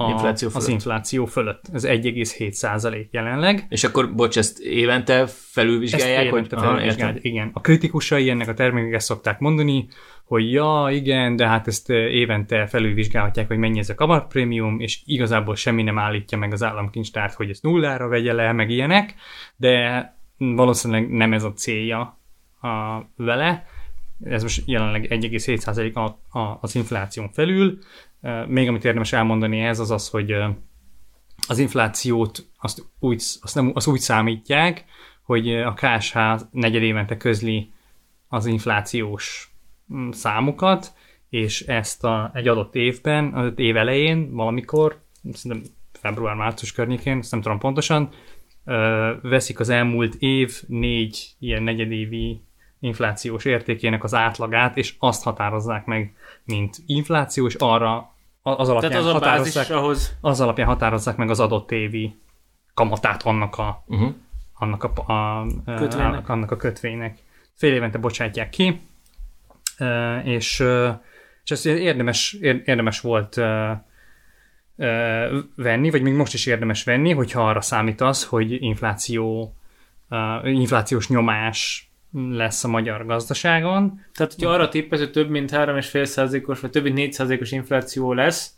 [0.02, 0.70] a, Infláció az fölött.
[0.70, 1.66] infláció fölött.
[1.74, 3.66] Ez 1,7 százalék jelenleg.
[3.70, 6.18] És akkor, bocs, ezt évente felülvizsgálják?
[6.18, 6.66] Ezt évente hogy...
[6.66, 7.32] Aha, felvizsgálják, értem.
[7.32, 7.50] igen.
[7.54, 9.88] A kritikusai ennek a terméknek ezt szokták mondani,
[10.24, 15.02] hogy ja, igen, de hát ezt eh, évente felülvizsgálhatják, hogy mennyi ez a kamatprémium, és
[15.06, 19.14] igazából semmi nem állítja meg az államkincstárt, hogy ezt nullára vegye le, meg ilyenek,
[19.56, 20.04] de
[20.38, 22.20] valószínűleg nem ez a célja
[22.62, 23.66] a, vele.
[24.24, 27.78] Ez most jelenleg 1,7% a, a, az infláción felül.
[28.48, 30.36] Még amit érdemes elmondani ez az az, hogy
[31.48, 34.86] az inflációt azt úgy, azt nem, azt úgy számítják,
[35.24, 36.18] hogy a KSH
[36.52, 37.72] negyed évente közli
[38.28, 39.54] az inflációs
[39.94, 40.94] mm, számokat,
[41.30, 45.02] és ezt a, egy adott évben, az év elején, valamikor,
[45.34, 48.10] szerintem február-március környékén, ezt nem tudom pontosan,
[49.22, 52.42] veszik az elmúlt év négy ilyen negyedévi
[52.80, 56.14] inflációs értékének az átlagát, és azt határozzák meg,
[56.44, 60.18] mint infláció, és arra az alapján Tehát az a határozzák, ahhoz...
[60.22, 62.20] az alapján határozzák meg az adott évi
[62.74, 64.14] kamatát annak a, Uh-huh.
[64.54, 65.46] annak a, a,
[65.78, 66.30] Kötvénynek.
[66.30, 67.18] a, annak a kötvénynek.
[67.56, 68.82] Fél évente bocsátják ki,
[70.24, 70.64] és,
[71.44, 73.34] és ezt érdemes, ér- érdemes volt
[75.56, 79.54] venni, vagy még most is érdemes venni, hogyha arra számítasz, hogy infláció,
[80.44, 84.02] inflációs nyomás lesz a magyar gazdaságon.
[84.14, 88.54] Tehát, hogyha arra tippez, hogy több mint 3,5%-os, vagy több mint 4%-os infláció lesz,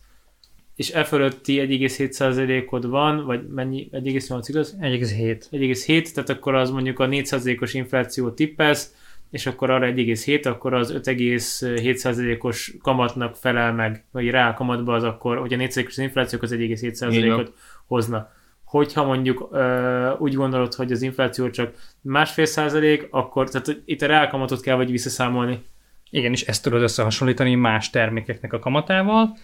[0.76, 4.78] és e fölötti 1,7%-od van, vagy mennyi, 1,8 igaz?
[4.82, 5.44] 1,7.
[5.52, 8.94] 1,7, tehát akkor az mondjuk a 4%-os infláció tippelsz,
[9.32, 15.04] és akkor arra 1,7, akkor az 5,7%-os kamatnak felel meg, vagy rá a kamatba az
[15.04, 17.54] akkor, hogy a 4%-os infláció az Így 1,7%-ot
[17.86, 18.32] hozna.
[18.72, 24.06] Hogyha mondjuk ö, úgy gondolod, hogy az infláció csak másfél százalék, akkor tehát itt a
[24.06, 25.64] reálkamatot kell vagy visszaszámolni.
[26.10, 29.38] Igen, és ezt tudod összehasonlítani más termékeknek a kamatával,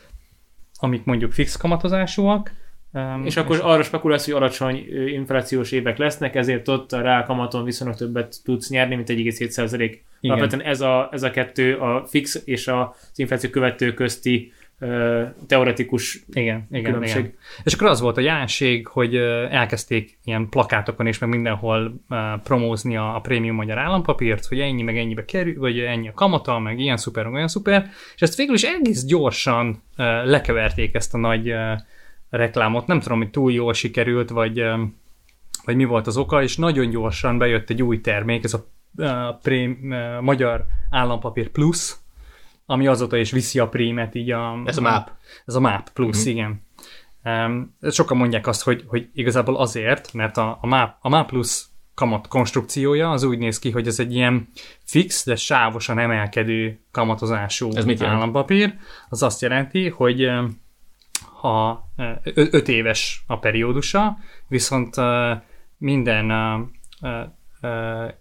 [0.80, 2.52] amik mondjuk fix kamatozásúak.
[2.94, 7.98] um, És akkor arra spekulálsz, hogy alacsony inflációs évek lesznek, ezért ott a reálkamaton viszonylag
[7.98, 10.06] többet tudsz nyerni, mint 1,7 százalék.
[10.22, 14.52] Alapvetően ez a, ez a kettő, a fix és az infláció követő közti
[15.48, 17.20] teoretikus Igen, igen, különbség.
[17.20, 17.36] igen.
[17.64, 19.16] És akkor az volt a jelenség, hogy
[19.50, 22.02] elkezdték ilyen plakátokon és meg mindenhol
[22.44, 26.60] promózni a, a prémium magyar állampapírt, hogy ennyi meg ennyibe kerül, vagy ennyi a kamata,
[26.60, 29.84] meg ilyen szuper, meg olyan szuper, és ezt végül is egész gyorsan
[30.24, 31.54] lekeverték ezt a nagy
[32.30, 32.88] reklámot.
[32.88, 34.64] Nem tudom, hogy túl jól sikerült, vagy,
[35.66, 39.10] vagy mi volt az oka, és nagyon gyorsan bejött egy új termék, ez a uh,
[39.42, 41.96] prém, uh, Magyar Állampapír Plus,
[42.70, 44.62] ami azóta is viszi a prémet így a...
[44.66, 45.12] Ez a MAP.
[45.46, 46.30] Ez a MAP plusz, mm-hmm.
[46.30, 46.66] igen.
[47.24, 51.70] Um, sokan mondják azt, hogy, hogy igazából azért, mert a, a, MAP, a MAP plusz
[51.94, 54.48] kamat konstrukciója az úgy néz ki, hogy ez egy ilyen
[54.84, 58.18] fix, de sávosan emelkedő kamatozású Ez mit jelent?
[58.18, 58.74] állampapír.
[59.10, 60.30] Az azt jelenti, hogy
[61.40, 61.90] ha
[62.24, 64.96] 5 éves a periódusa, viszont
[65.78, 66.32] minden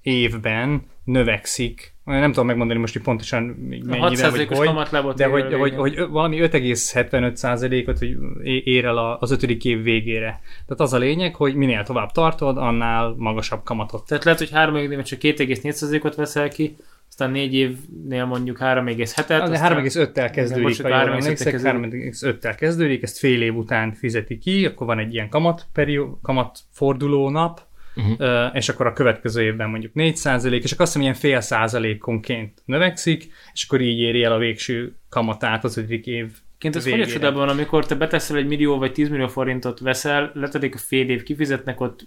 [0.03, 5.75] évben növekszik, nem tudom megmondani most, hogy pontosan mennyivel, vagy 6%-os hogy, de hogy, hogy,
[5.75, 10.41] hogy valami 5,75%-ot hogy ér el az ötödik év végére.
[10.67, 14.07] Tehát az a lényeg, hogy minél tovább tartod, annál magasabb kamatot.
[14.07, 16.77] Tehát lehet, hogy három évnél csak 2,4%-ot veszel ki,
[17.09, 19.27] aztán négy évnél mondjuk 3,7-et.
[19.27, 22.15] De aztán- 3,5-tel kezdődik, ha jól 3,5-tel emlékszek, kezdődik.
[22.21, 26.59] 3,5-tel kezdődik, ezt fél év után fizeti ki, akkor van egy ilyen kamat, perió, kamat
[26.71, 27.61] forduló nap,
[27.97, 28.51] uh-huh.
[28.57, 32.63] és akkor a következő évben mondjuk 4 százalék, és akkor azt hiszem ilyen fél százalékonként
[32.65, 37.01] növekszik, és akkor így éri el a végső kamatát az ötödik év Ként ez hogy
[37.01, 40.79] a csodában van, amikor te beteszel egy millió vagy 10 millió forintot veszel, letelik a
[40.79, 42.07] fél év, kifizetnek ott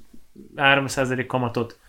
[0.55, 1.79] 3% kamatot,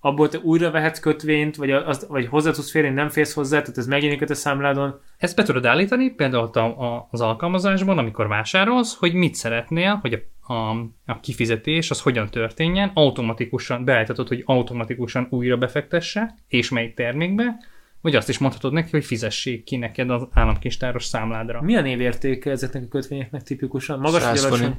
[0.00, 3.78] abból te újra vehetsz kötvényt, vagy, az, vagy hozzá tudsz férni, nem férsz hozzá, tehát
[3.78, 5.00] ez megjelenik a számládon.
[5.16, 10.12] Ezt be tudod állítani például a, a, az alkalmazásban, amikor vásárolsz, hogy mit szeretnél, hogy
[10.12, 10.70] a, a,
[11.06, 17.56] a kifizetés az hogyan történjen, automatikusan beállíthatod, hogy automatikusan újra befektesse, és melyik termékbe,
[18.00, 21.62] vagy azt is mondhatod neki, hogy fizessék ki neked az államkincstáros számládra.
[21.62, 23.98] Mi a névértéke ezeknek a kötvényeknek tipikusan?
[23.98, 24.78] Magas vagy 100 alacsony?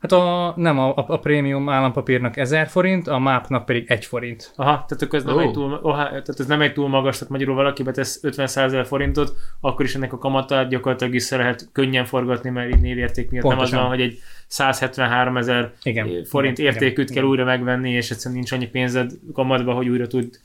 [0.00, 4.52] Hát a, nem, a, a, a prémium állampapírnak 1000 forint, a mápnak pedig 1 forint.
[4.56, 5.38] Aha, tehát akkor ez nem, Ó.
[5.40, 8.86] egy túl, oh, tehát ez nem egy túl magas, tehát magyarul valaki betesz 50 ezer
[8.86, 13.44] forintot, akkor is ennek a kamatát gyakorlatilag vissza lehet könnyen forgatni, mert így névérték miatt
[13.44, 13.70] Pontosan.
[13.70, 16.24] nem az van, hogy egy 173 ezer Igen.
[16.24, 17.28] forint Igen, értékűt igen, kell igen.
[17.28, 20.40] újra megvenni, és egyszerűen nincs annyi pénzed kamatba, hogy újra tud.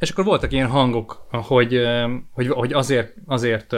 [0.00, 1.80] És akkor voltak ilyen hangok, hogy,
[2.32, 3.76] hogy, hogy azért, azért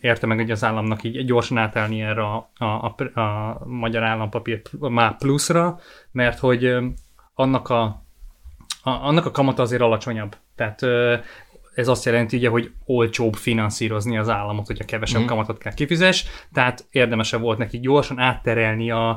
[0.00, 4.62] érte meg hogy az államnak így gyorsan átállni erre a, a, a, a magyar állampapír
[4.78, 5.78] MÁP pluszra,
[6.12, 6.76] mert hogy
[7.34, 7.82] annak a,
[8.82, 10.36] a, annak a kamata azért alacsonyabb.
[10.54, 10.82] Tehát
[11.74, 15.28] ez azt jelenti ugye, hogy olcsóbb finanszírozni az államot, hogyha kevesebb Mhm.
[15.28, 19.08] kamatot kell kifizes, tehát érdemesebb volt neki gyorsan átterelni a,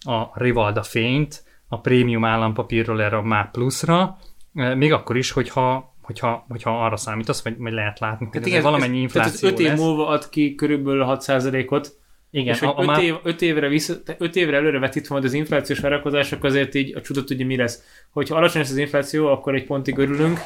[0.00, 4.18] a Rivalda fényt a prémium állampapírról erre a MÁP pluszra,
[4.52, 8.62] még akkor is, hogyha, hogyha, hogyha arra számítasz, vagy, vagy lehet látni, hogy Tehát ez
[8.62, 9.78] valamennyi tehát infláció ez 5 év lesz.
[9.78, 11.98] múlva ad ki körülbelül 6%-ot,
[12.30, 15.14] Igen, és hogy a, a 5, MÁP, év, 5 évre, vissza, 5 évre előre vetítve
[15.14, 17.82] majd az inflációs várakozások, azért így a csuda tudja mi lesz.
[18.10, 20.40] Hogyha alacsony lesz az infláció, akkor egy pontig örülünk,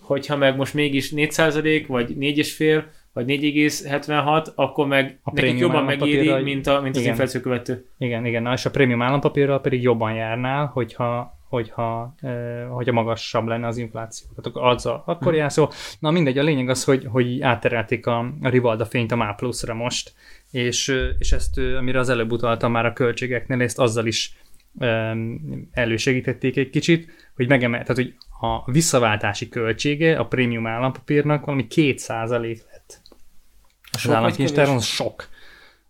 [0.00, 6.42] hogyha meg most mégis 4% vagy 4,5 vagy 4,76, akkor meg A nekik jobban megéri,
[6.42, 7.12] mint, a, mint az igen.
[7.12, 7.86] infláció követő.
[7.98, 12.14] igen, igen, na, és a prémium állampapírral pedig jobban járnál, hogyha, hogyha,
[12.70, 14.28] hogyha magasabb lenne az infláció.
[14.28, 15.36] Tehát akkor, azzal, akkor Mhm.
[15.36, 15.68] jársz, jó.
[15.98, 19.74] Na mindegy, a lényeg az, hogy, hogy átterelték a, a Rivalda fényt a MÁ pluszra
[19.74, 20.14] most,
[20.50, 24.36] és, és ezt, amire az előbb utaltam már a költségeknél, ezt azzal is
[24.78, 25.40] em,
[25.72, 32.40] elősegítették egy kicsit, hogy megemel, tehát hogy a visszaváltási költsége a prémium állampapírnak valami 2%
[32.40, 33.00] lett.
[33.92, 35.28] Az Sok államkincstáron az sok.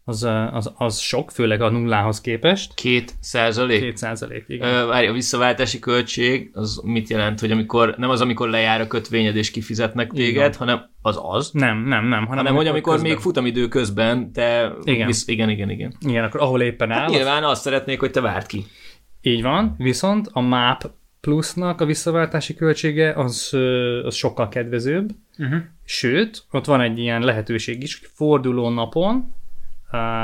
[0.06, 2.74] Az, az, az sok, főleg a nullához képest.
[2.74, 3.80] Két százalék?
[3.80, 4.68] 2 százalék, igen.
[4.74, 8.86] Ö, Várj, a visszaváltási költség az mit jelent, hogy amikor nem az, amikor lejár a
[8.86, 10.68] kötvényed és kifizetnek téged, van.
[10.68, 12.26] hanem az az, nem, nem, nem.
[12.26, 14.72] hanem hogy amikor közben- még futamidő közben te...
[14.82, 15.06] Igen.
[15.06, 15.94] Visz, igen, igen, igen.
[16.00, 17.00] Igen, akkor ahol éppen áll.
[17.00, 18.64] Hát nyilván azt szeretnék, hogy te várd ki.
[19.20, 20.90] Így van, viszont a MAP
[21.20, 23.50] plusznak a visszaváltási költsége az,
[24.04, 25.58] az sokkal kedvezőbb, Uh-huh.
[25.84, 29.34] Sőt, ott van egy ilyen lehetőség is, hogy forduló napon,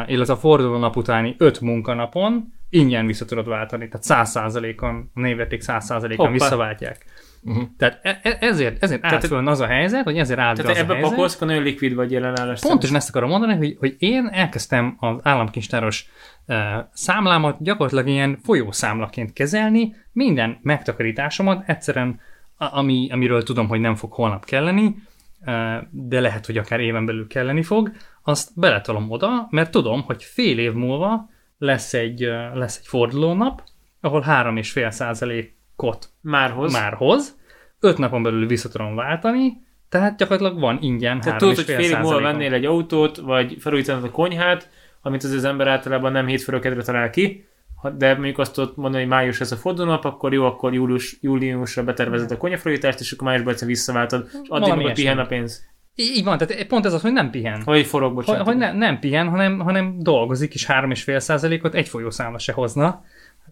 [0.07, 3.89] illetve a forduló nap utáni öt munkanapon ingyen vissza tudod váltani.
[3.89, 6.31] Tehát 100%-on, a névérték 100%-on Hoppá.
[6.31, 7.05] visszaváltják.
[7.43, 7.63] Uh-huh.
[7.79, 10.83] Tehát e- e- ezért, ezért állt föl az a helyzet, hogy ezért állt Tehát az
[10.83, 11.11] a helyzet.
[11.11, 12.61] pakolsz, akkor nagyon likvid vagy jelenállás.
[12.61, 16.09] Pontosan ezt akarom mondani, hogy, hogy én elkezdtem az államkincstáros
[16.47, 16.57] uh,
[16.93, 22.21] számlámat gyakorlatilag ilyen folyószámlaként kezelni, minden megtakarításomat egyszerűen,
[22.57, 27.27] ami, amiről tudom, hogy nem fog holnap kelleni, uh, de lehet, hogy akár éven belül
[27.27, 27.91] kelleni fog,
[28.23, 31.29] azt beletolom oda, mert tudom, hogy fél év múlva
[31.59, 32.21] lesz egy,
[32.55, 33.63] lesz egy fordulónap,
[34.01, 36.73] ahol 3,5 százalékot Már hoz.
[36.73, 37.39] már hoz,
[37.81, 41.91] öt napon belül vissza tudom váltani, tehát gyakorlatilag van ingyen Tehát tudod, hogy 3,5 fél
[41.91, 44.71] év múlva vennél egy autót, vagy felújítanod a konyhát,
[45.03, 47.49] amit az, az ember általában nem hétfőről kedre talál ki,
[47.97, 51.85] de mondjuk azt tudod mondani, hogy május ez a fordulónap, akkor jó, akkor július, júliusra
[51.85, 55.69] betervezed a konyhafelújítást, és akkor májusban egyszer visszaváltod, és addig meg pihen a pénz.
[55.95, 57.63] Így így van, tehát pont ez az, hogy nem pihen.
[57.65, 58.47] Vagy forog, Hogy, bocsánat.
[58.47, 63.05] hogy ne, nem pihen, hanem, hanem dolgozik, és 3,5 százalékot egy folyószámla se hozna,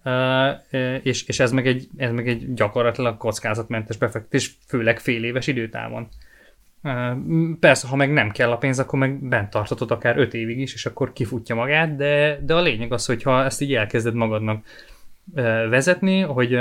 [0.04, 5.46] uh, és, és ez, meg egy, ez meg egy gyakorlatilag kockázatmentes befektetés, főleg fél éves
[5.46, 6.08] időtávon.
[6.82, 7.18] Uh,
[7.60, 10.74] persze, ha meg nem kell a pénz, akkor meg bent tartatod akár 5 évig is,
[10.74, 14.64] és akkor kifutja magát, de, de a lényeg az, hogy ha ezt így elkezded magadnak
[15.34, 16.58] uh, vezetni, hogy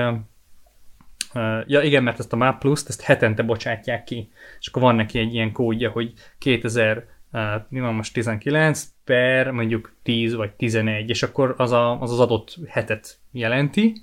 [1.68, 5.20] ja igen, mert ezt a MAP Plus-t ezt hetente bocsátják ki, és akkor van neki
[5.20, 11.10] egy ilyen kódja, hogy 2000, uh, mi van most 19 per mondjuk 10 vagy 11,
[11.10, 13.94] és akkor az a, az, az adott hetet jelenti.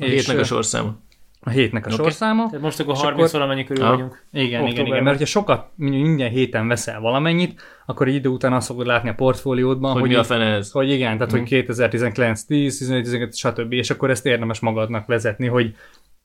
[0.00, 0.96] A és, hétnek a sorszáma.
[1.40, 2.02] a hétnek a Oké.
[2.02, 2.46] sorszáma.
[2.46, 3.90] Tehát most akkor És 30 akkor- valamennyi körül Ah.
[3.90, 4.24] vagyunk.
[4.32, 4.86] Igen, igen, Októberben.
[4.92, 9.08] igen, mert hogyha sokat, minden héten veszel valamennyit, akkor egy idő után azt fogod látni
[9.08, 10.70] a portfóliódban, Hogy, hogy, mi a fene ez?
[10.70, 11.40] hogy igen, tehát Mhm.
[11.40, 13.72] hogy 2019, 10, 11, 12, stb.
[13.72, 15.74] És akkor ezt érdemes magadnak vezetni, hogy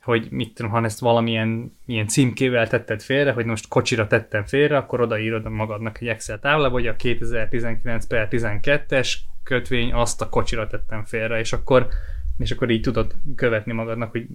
[0.09, 4.77] hogy mit tudom, ha ezt valamilyen ilyen címkével tetted félre, hogy most kocsira tettem félre,
[4.77, 10.67] akkor odaírod magadnak egy Excel táblába, hogy a 2019 per 12-es kötvény azt a kocsira
[10.67, 11.87] tettem félre, és akkor
[12.37, 14.25] és akkor így tudod követni magadnak, hogy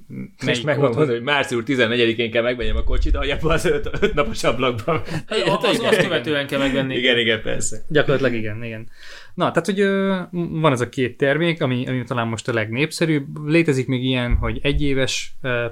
[0.46, 4.14] és meg van mondani, hogy március 14-én kell megvenjem a kocsit, aljában az öt, öt
[4.14, 5.02] napos ablakban.
[5.26, 6.96] Hát, az, azt követően kell megvenni.
[6.96, 7.76] Igen, igen, persze.
[7.88, 8.88] Gyakorlatilag igen, igen.
[9.34, 13.46] Na, tehát, hogy ö, van ez a két termék, ami, ami talán most a legnépszerűbb.
[13.46, 15.66] Létezik még ilyen, hogy egyéves ö,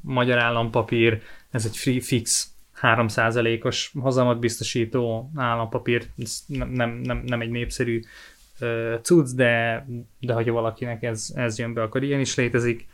[0.00, 7.50] magyar állampapír, ez egy free fix 3%-os hazamat biztosító állampapír, ez nem, nem, nem, egy
[7.50, 8.00] népszerű
[8.58, 9.86] ö, cucc, de,
[10.20, 12.88] de hogyha valakinek ez, ez jön be, akkor ilyen is létezik.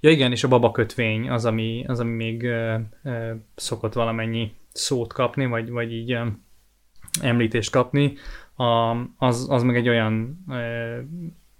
[0.00, 5.12] Ja igen, és a babakötvény az, ami, az, ami még ö, ö, szokott valamennyi szót
[5.12, 6.18] kapni, vagy, vagy így
[7.22, 8.14] említést kapni.
[8.54, 10.44] A, az, az meg egy olyan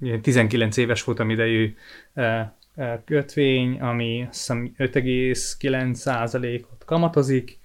[0.00, 1.76] ö, 19 éves futamidejű
[2.14, 2.40] ö,
[2.76, 7.58] ö, kötvény, ami azt hiszem 5,9%-ot kamatozik,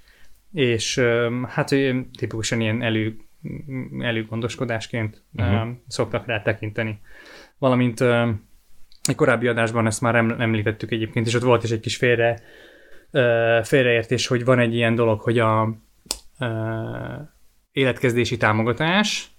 [0.54, 1.02] és
[1.48, 3.17] hát ö, tipikusan ilyen elő,
[4.00, 5.67] előgondoskodásként uh-huh.
[5.88, 7.00] szoktak rá tekinteni.
[7.58, 8.02] Valamint
[9.04, 12.41] egy korábbi adásban ezt már em- említettük egyébként, és ott volt is egy kis félre,
[13.63, 15.78] félreértés, hogy van egy ilyen dolog, hogy a
[17.76, 19.36] életkezdési támogatás,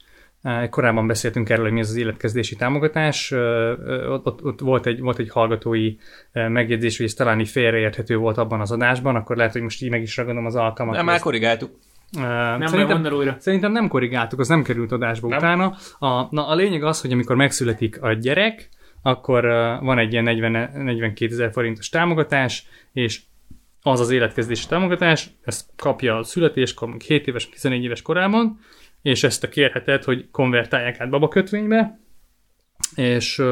[0.71, 3.33] Korábban beszéltünk erről, hogy mi az az életkezdési támogatás.
[4.09, 5.95] Ott, ott, ott volt, egy, volt egy hallgatói
[6.33, 9.91] megjegyzés, hogy ez talán így félreérthető volt abban az adásban, akkor lehet, hogy most így
[9.91, 10.97] meg is ragadom az alkalmat.
[10.97, 11.71] Nem, már ezt- korrigáltuk.
[12.11, 13.37] Nem, nem szerintem, el újra.
[13.39, 15.39] Szerintem nem korrigáltuk, az nem került adásba Nem.
[15.41, 15.59] nem.
[15.59, 15.77] utána.
[15.99, 18.69] A, na, a lényeg az, hogy amikor megszületik a gyerek,
[19.03, 23.21] akkor uh, van egy ilyen 40, 42 ezer forintos támogatás, és
[23.87, 28.59] az az életkezdési támogatás, ezt kapja a születéskor, mondjuk 7 éves, 14 éves korában,
[29.03, 32.01] és ezt a kérheted, hogy konvertálják át babakötvénybe,
[32.95, 33.43] és,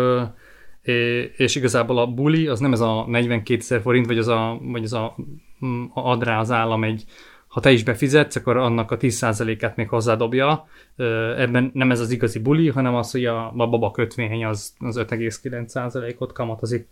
[1.37, 4.85] és igazából a buli az nem ez a 42 ezer forint, vagy az a, vagy
[4.85, 5.17] az a,
[5.65, 7.05] mm, ad rá az állam egy,
[7.47, 10.67] ha te is befizetsz, akkor annak a 10%-át még hozzádobja.
[11.37, 14.97] Ebben nem ez az igazi buli, hanem az, hogy a, a baba kötvény az, az
[14.99, 16.89] 5,9%-ot kamatozik.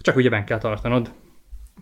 [0.00, 1.12] Csak ugye bent kell tartanod.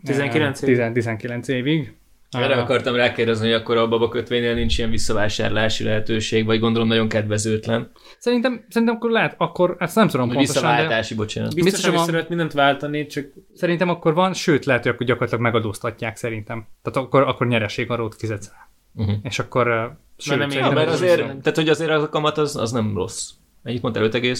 [0.04, 0.76] 19 Ö, évig?
[0.76, 1.92] 10 19 évig.
[2.30, 7.08] Erre Ö, akartam rákérdezni, hogy akkor a babakötvénynél nincs ilyen visszavásárlási lehetőség, vagy gondolom nagyon
[7.08, 7.90] kedvezőtlen.
[8.18, 11.54] Szerintem, szerintem akkor lehet, akkor ezt nem tudom pontosan, de visszaváltási, bocsánat.
[11.54, 15.06] Biztosan Biztosan is van- szeret mindent váltani, csak szerintem akkor van, sőt lehet, hogy akkor
[15.06, 16.66] gyakorlatilag megadóztatják szerintem.
[16.82, 18.68] Tehát akkor, akkor nyereségadót fizetsz rá.
[18.94, 19.16] Uh-huh.
[19.22, 21.42] És akkor sőt, nem Ja, mert azért, viszont.
[21.42, 23.30] tehát hogy azért az a kamat az, az nem rossz.
[23.62, 24.08] Ennyit mondtál?
[24.08, 24.38] 5,9?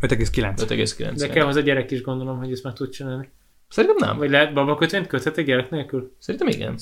[0.00, 0.54] 5,9.
[0.56, 1.12] 5,9.
[1.16, 3.28] de kell hozzá gyerek is gondolom, hogy ezt meg tud csinálni.
[3.72, 4.18] Szerintem nem.
[4.18, 6.16] Vagy lehet babakötvényt köthetek gyerek nélkül?
[6.18, 6.74] Szerintem igen.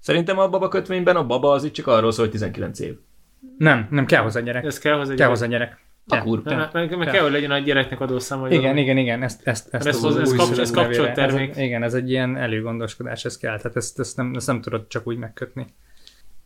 [0.00, 2.94] Szerintem a baba kötvényben a baba az itt csak arról szól, hogy 19 év.
[3.58, 4.64] Nem, nem kell hozzá gyerek.
[4.64, 5.30] Ez kell hozzá Kell gyerek.
[5.32, 5.80] hozzá gyerek.
[6.06, 6.22] A Kell.
[6.22, 6.54] kurva.
[6.56, 9.74] Meg, meg, meg kell, hogy legyen a gyereknek adószám, vagy Igen, igen, igen, ezt, ezt,
[9.74, 11.50] ezt, Ez az hoz- ez kapcs- ez kapcsolt termék.
[11.50, 14.86] Ez, igen, ez egy ilyen előgondoskodás, ez kell, tehát ezt, ezt, nem, ezt nem tudod
[14.88, 15.66] csak úgy megkötni.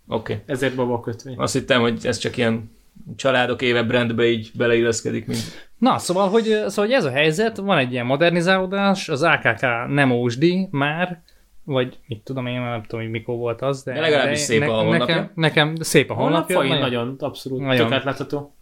[0.08, 0.32] Oké.
[0.32, 0.44] Okay.
[0.46, 1.34] Ezért babakötvény.
[1.38, 2.70] Azt hittem, hogy ez csak ilyen
[3.16, 5.68] családok éve brandbe így beleilleszkedik, mint...
[5.78, 10.10] Na, szóval hogy, szóval, hogy ez a helyzet, van egy ilyen modernizálódás, az AKK nem
[10.10, 11.22] ósdi már,
[11.64, 14.72] vagy mit tudom én, nem tudom, hogy mikor volt az, de, De legalábbis szép a
[14.72, 15.14] honlapja.
[15.14, 16.78] Nekem, nekem szép a A honlap honlapja.
[16.78, 17.88] nagyon, nagyon abszolút Nagyon.
[17.88, 18.54] nagyon.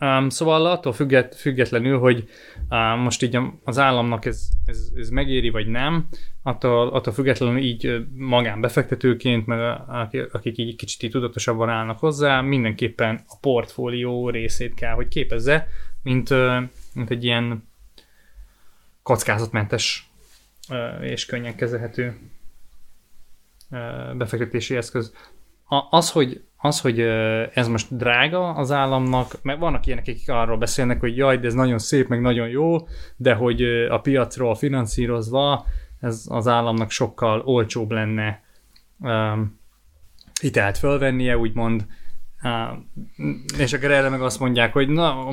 [0.00, 2.28] Um, szóval attól függet, függetlenül, hogy
[2.70, 6.08] um, most így az államnak ez, ez, ez megéri, vagy nem,
[6.42, 13.24] attól, attól függetlenül így magánbefektetőként, meg a- akik, így kicsit így tudatosabban állnak hozzá, mindenképpen
[13.26, 15.68] a portfólió részét kell, hogy képezze,
[16.02, 16.34] mint,
[16.94, 17.68] mint egy ilyen
[19.02, 20.10] kockázatmentes
[21.00, 22.18] és könnyen kezelhető
[24.16, 25.14] befektetési eszköz.
[25.68, 27.00] A, az, hogy, az, hogy
[27.54, 31.54] ez most drága az államnak, mert vannak ilyenek, akik arról beszélnek, hogy jaj, de ez
[31.54, 32.76] nagyon szép, meg nagyon jó,
[33.16, 35.64] de hogy a piacról finanszírozva
[36.00, 38.42] ez az államnak sokkal olcsóbb lenne
[38.98, 39.60] um,
[40.40, 41.86] hitelt fölvennie, úgymond,
[43.58, 45.26] és akkor erre meg azt mondják, hogy na,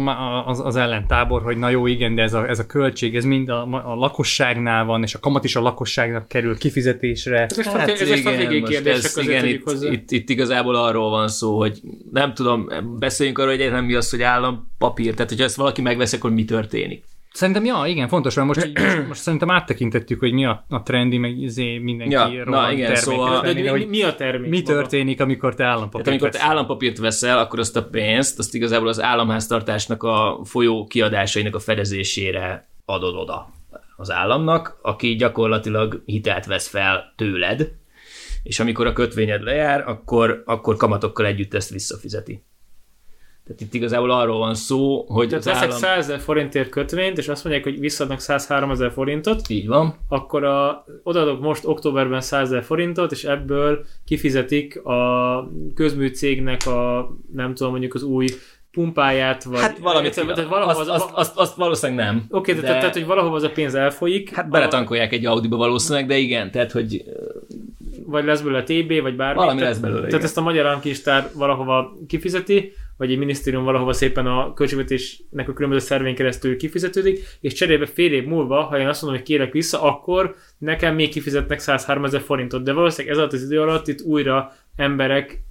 [0.45, 3.49] az, az ellentábor, hogy na jó, igen, de ez a, ez a költség, ez mind
[3.49, 7.45] a, a lakosságnál van, és a kamat is a lakosságnak kerül kifizetésre.
[7.45, 9.91] Ez egy egy stratégiai azért igen, itt, hozzá.
[9.91, 12.67] itt, itt, igazából arról van szó, hogy nem tudom,
[12.99, 16.45] beszéljünk arról, hogy egyáltalán mi az, hogy állampapír, tehát hogyha ezt valaki megvesz, akkor mi
[16.45, 17.03] történik.
[17.33, 18.71] Szerintem, ja, igen, fontos, mert most,
[19.07, 23.41] most, szerintem áttekintettük, hogy mi a, a trendi, meg izé mindenki Ja, na igen, szóval-
[23.41, 24.49] De de mi, hogy mi a termék?
[24.49, 24.73] mi maga?
[24.73, 28.87] történik, amikor te állampapírt Tehát amikor te állampapírt veszel, akkor azt a pénzt, azt igazából
[28.87, 33.49] az államháztartásnak a folyó kiadásainak a fedezésére adod oda
[33.97, 37.71] az államnak, aki gyakorlatilag hitelt vesz fel tőled,
[38.43, 42.43] és amikor a kötvényed lejár, akkor, akkor kamatokkal együtt ezt visszafizeti.
[43.47, 45.77] Tehát itt igazából arról van szó, hogy Tehát veszek állam...
[45.77, 49.95] 100 ezer forintért kötvényt, és azt mondják, hogy visszadnak 103 ezer forintot, Így van.
[50.07, 57.53] akkor a, odaadok most októberben 100 ezer forintot, és ebből kifizetik a közműcégnek a, nem
[57.53, 58.27] tudom, mondjuk az új
[58.71, 59.59] pumpáját, vagy...
[59.59, 62.25] Hát valamit, tehát, tehát valahol azt, az, azt, azt, azt valószínűleg nem.
[62.29, 62.61] Oké, de...
[62.61, 64.35] tehát, tehát, hogy valahova az a pénz elfolyik.
[64.35, 67.03] Hát beletankolják egy Audiba valószínűleg, de igen, tehát hogy
[68.05, 69.39] Vagy lesz belőle TB, vagy bármi.
[69.39, 70.25] Valami tehát, lesz belőle, Tehát igen.
[70.25, 75.85] ezt a magyar államkincstár valahova kifizeti, vagy egy minisztérium valahova szépen a költségvetésnek a különböző
[75.85, 79.81] szervén keresztül kifizetődik, és cserébe fél év múlva, ha én azt mondom, hogy kérek vissza,
[79.81, 82.63] akkor nekem még kifizetnek 103 ezer forintot.
[82.63, 85.41] De valószínűleg ez alatt az idő alatt itt újra emberek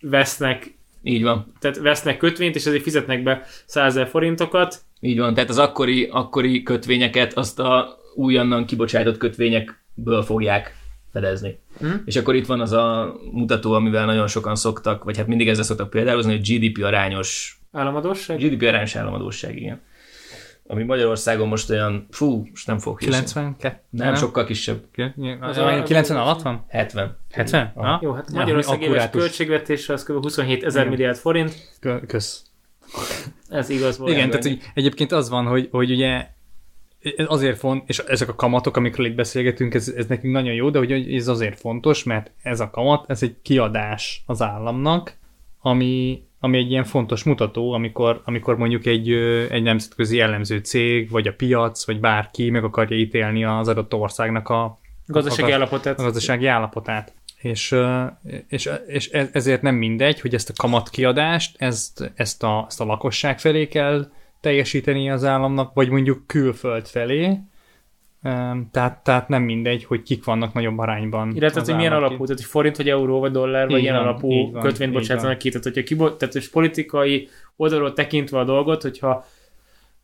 [0.00, 1.52] vesznek, így van.
[1.58, 4.80] tehát vesznek kötvényt, és ezért fizetnek be 100 ezer forintokat.
[5.00, 10.79] Így van, tehát az akkori, akkori kötvényeket azt a újonnan kibocsátott kötvényekből fogják
[11.12, 11.58] fedezni.
[11.78, 11.86] Hm?
[12.04, 15.64] És akkor itt van az a mutató, amivel nagyon sokan szoktak, vagy hát mindig ezzel
[15.64, 18.38] szoktak példálozni, hogy GDP arányos, Államadóság?
[18.38, 19.80] GDP arányos államadóság, igen.
[20.66, 23.76] Ami Magyarországon most olyan, fú, most nem fog 92?
[23.90, 24.84] Nem, sokkal kisebb.
[25.40, 26.64] Az a- 90 alatt van?
[26.68, 27.16] 70.
[27.30, 27.72] 70?
[27.74, 27.92] Aha.
[27.92, 30.22] Ah, Jó, hát Magyarország éves költségvetése az kb.
[30.22, 31.54] 27 ezer milliárd forint.
[31.80, 32.42] Kö- Kösz.
[33.48, 34.12] Ez igaz volt.
[34.12, 36.26] Igen, tehát hogy egyébként az van, hogy, hogy ugye
[37.16, 40.70] ez azért font, és ezek a kamatok, amikről itt beszélgetünk, ez, ez nekünk nagyon jó,
[40.70, 45.16] de hogy ez azért fontos, mert ez a kamat, ez egy kiadás az államnak,
[45.60, 49.10] ami, ami egy ilyen fontos mutató, amikor, amikor mondjuk egy,
[49.50, 54.48] egy nemzetközi jellemző cég, vagy a piac, vagy bárki meg akarja ítélni az adott országnak
[54.48, 55.98] a, Gazdasági a, állapotát.
[55.98, 57.12] a gazdasági állapotát.
[57.36, 57.76] És,
[58.48, 62.84] és, és ez- ezért nem mindegy, hogy ezt a kamatkiadást, ezt, ezt, a, ezt a
[62.84, 64.10] lakosság felé kell
[64.40, 67.38] teljesíteni az államnak, vagy mondjuk külföld felé.
[68.70, 71.32] Tehát, tehát nem mindegy, hogy kik vannak nagyobb arányban.
[71.34, 74.50] Illetve, hogy milyen alapú, tehát hogy forint, vagy euró, vagy dollár, vagy ilyen van, alapú
[74.50, 75.48] van, kötvényt bocsátanak ki.
[75.48, 79.24] Tehát, hogyha kibo- tehát és politikai oldalról tekintve a dolgot, hogyha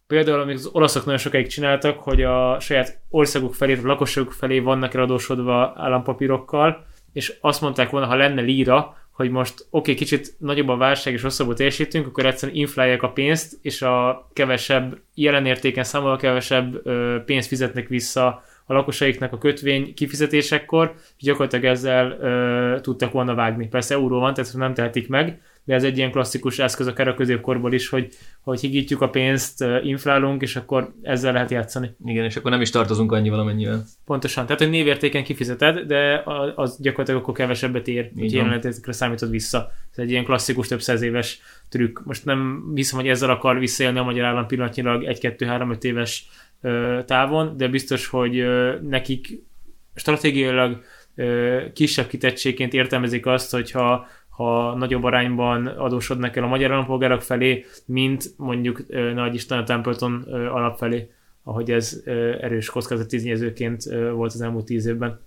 [0.06, 4.58] például, amit az olaszok nagyon sokáig csináltak, hogy a saját országuk felé, a lakosságuk felé
[4.58, 10.34] vannak eladósodva állampapírokkal, és azt mondták volna, ha lenne líra, hogy most oké, okay, kicsit
[10.38, 15.46] nagyobb a válság és rosszabbul teljesítünk, akkor egyszerűen inflálják a pénzt, és a kevesebb, jelen
[15.46, 22.10] értéken számolva kevesebb ö, pénzt fizetnek vissza a lakosaiknak a kötvény kifizetésekor, és gyakorlatilag ezzel
[22.10, 23.68] ö, tudtak volna vágni.
[23.68, 27.14] Persze euró van, tehát nem tehetik meg, de ez egy ilyen klasszikus eszköz akár a
[27.14, 28.08] középkorból is, hogy,
[28.40, 31.90] hogy higítjuk a pénzt, inflálunk, és akkor ezzel lehet játszani.
[32.04, 33.84] Igen, és akkor nem is tartozunk annyival, amennyivel.
[34.04, 34.46] Pontosan.
[34.46, 36.22] Tehát, hogy névértéken kifizeted, de
[36.54, 38.44] az gyakorlatilag akkor kevesebbet ér, hogy van.
[38.44, 39.70] jelenetésre számítod vissza.
[39.92, 41.98] Ez egy ilyen klasszikus, több száz éves trükk.
[42.04, 46.28] Most nem hiszem, hogy ezzel akar visszaélni a magyar állam pillanatnyilag 1-2-3-5 éves
[47.04, 48.44] távon, de biztos, hogy
[48.82, 49.28] nekik
[49.94, 50.82] stratégiailag
[51.72, 54.06] kisebb kitettségként értelmezik azt, hogyha
[54.36, 58.82] ha nagyobb arányban adósodnak el a magyar állampolgárok felé, mint mondjuk
[59.14, 61.10] Nagy Isten a Templeton alap felé,
[61.42, 62.02] ahogy ez
[62.40, 65.20] erős kockázatiznyezőként ö, volt az elmúlt tíz évben.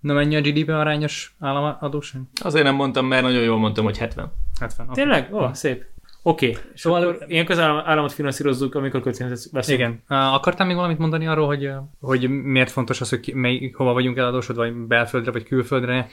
[0.00, 2.20] Na mennyi a GDP arányos államadóság?
[2.42, 4.32] Azért nem mondtam, mert nagyon jól mondtam, hogy 70.
[4.60, 4.86] 70.
[4.88, 5.04] Okay.
[5.04, 5.34] Tényleg?
[5.34, 5.84] Ó, oh, szép.
[6.22, 6.62] Oké, okay.
[6.74, 9.78] és Szóval- akkor ilyenkor az állam, államot finanszírozzuk, amikor költségvetet veszünk.
[9.78, 10.02] Igen.
[10.06, 14.16] Akartál még valamit mondani arról, hogy, hogy miért fontos az, hogy ki, mely, hova vagyunk
[14.16, 16.08] eladósodva, vagy belföldre, vagy külföldre?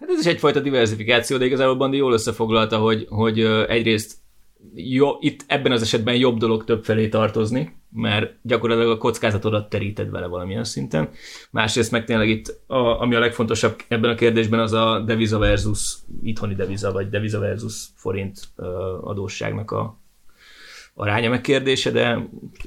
[0.00, 4.16] Hát ez is egyfajta diversifikáció, de igazából Bandi jól összefoglalta, hogy, hogy egyrészt
[4.74, 10.10] jó, itt ebben az esetben jobb dolog több felé tartozni, mert gyakorlatilag a kockázatodat teríted
[10.10, 11.08] vele valamilyen szinten.
[11.50, 15.96] Másrészt meg tényleg itt, a, ami a legfontosabb ebben a kérdésben, az a deviza versus
[16.22, 18.38] itthoni deviza, vagy deviza versus forint
[19.00, 19.98] adósságnak a
[20.98, 22.18] aránya meg kérdése, de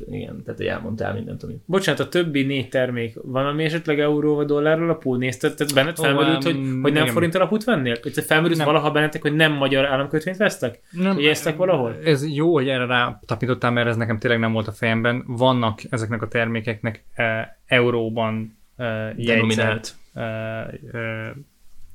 [0.09, 4.35] igen, tehát hogy elmondtál mindent, ami Bocsánat, a többi négy termék van, ami esetleg euró
[4.35, 5.15] vagy dollár alapú?
[5.15, 5.55] Nézted?
[5.55, 7.13] Tehát benned felmerült, hogy, hogy nem igen.
[7.13, 7.97] forint alapút vennél?
[8.03, 8.65] Vagy te felmerült Nem.
[8.65, 10.79] valaha bennetek, hogy nem magyar államkötvényt vesztek?
[10.91, 11.97] Nem, Jegyeztek valahol?
[12.03, 15.23] Ez jó, hogy erre rátapítottál, mert ez nekem tényleg nem volt a fejemben.
[15.27, 21.35] Vannak ezeknek a termékeknek e, euróban e, jegyzett e, e,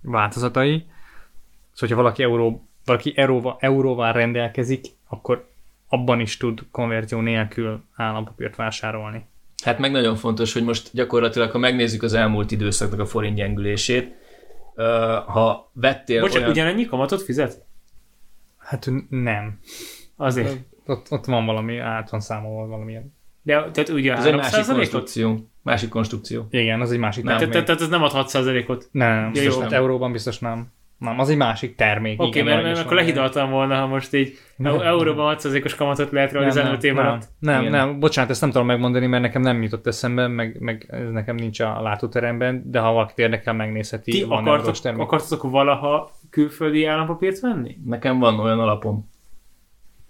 [0.03, 0.76] változatai.
[0.76, 0.87] Szóval,
[1.78, 5.53] hogyha valaki, euró, valaki euróval, euróval rendelkezik, akkor
[5.95, 9.27] abban is tud konverzió nélkül állampapírt vásárolni.
[9.65, 14.15] Hát meg nagyon fontos, hogy most gyakorlatilag, ha megnézzük az elmúlt időszaknak a forint gyengülését,
[15.27, 16.51] ha vettél Bocsánat, olyan...
[16.51, 17.65] ugyanennyi kamatot fizet?
[18.59, 19.59] Hát nem.
[20.17, 20.57] Azért.
[20.87, 23.15] Ott, ott van valami, át van számolva valamilyen.
[23.43, 24.75] De tehát ugye Ez egy másik 3%-ot?
[24.75, 25.49] konstrukció.
[25.63, 26.47] Másik konstrukció.
[26.51, 27.67] Igen, az egy másik Nem, Tehát, termék.
[27.67, 28.89] tehát ez nem ad 6%-ot.
[28.91, 29.61] Nem, biztos jó.
[29.61, 29.73] nem.
[29.73, 30.73] euróban biztos nem.
[30.99, 32.21] Nem, az egy másik termék.
[32.21, 34.81] Oké, okay, mert, mert akkor lehidaltam volna, ha most így Nem.
[34.81, 37.73] euróban 6%-os kamatot lehet nem, realizálni nem, nem, nem, Igen.
[37.73, 41.35] nem, bocsánat, ezt nem tudom megmondani, mert nekem nem jutott eszembe, meg, meg ez nekem
[41.35, 44.11] nincs a látóteremben, de ha valakit érdekel, megnézheti.
[44.11, 45.03] Ti van akartok, termék.
[45.03, 47.77] akartatok valaha külföldi állampapírt venni?
[47.85, 49.11] Nekem van olyan alapom.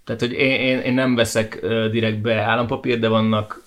[0.03, 3.63] Tehát, hogy én, én, én nem veszek uh, direktbe állampapírt, de vannak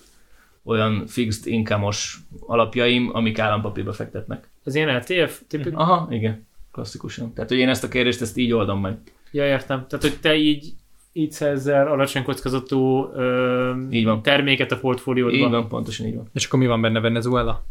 [0.63, 4.49] olyan fixed income-os alapjaim, amik állampapírba fektetnek.
[4.63, 5.79] Az ilyen LTF tipikus?
[5.79, 7.33] Aha, igen, klasszikusan.
[7.33, 8.97] Tehát, hogy én ezt a kérdést ezt így oldom meg.
[9.31, 9.85] Ja, értem.
[9.87, 10.73] Tehát, hogy te így
[11.13, 14.21] így szerzel alacsony kockázatú ö, Így van.
[14.21, 15.35] terméket a portfóliódba.
[15.37, 16.29] Így van, pontosan így van.
[16.33, 17.65] És akkor mi van benne Venezuela?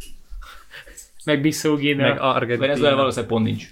[1.25, 2.21] Meg Bissau Meg Guinea.
[2.35, 2.67] Argentina.
[2.67, 3.71] Venezuela valószínűleg pont nincs.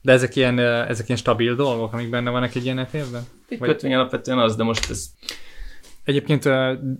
[0.00, 3.22] De ezek ilyen, ezek ilyen stabil dolgok, amik benne vannak egy ilyen ETF-ben?
[3.48, 5.10] Egy Vagy- kötvény alapvetően az, de most ez
[6.04, 6.48] Egyébként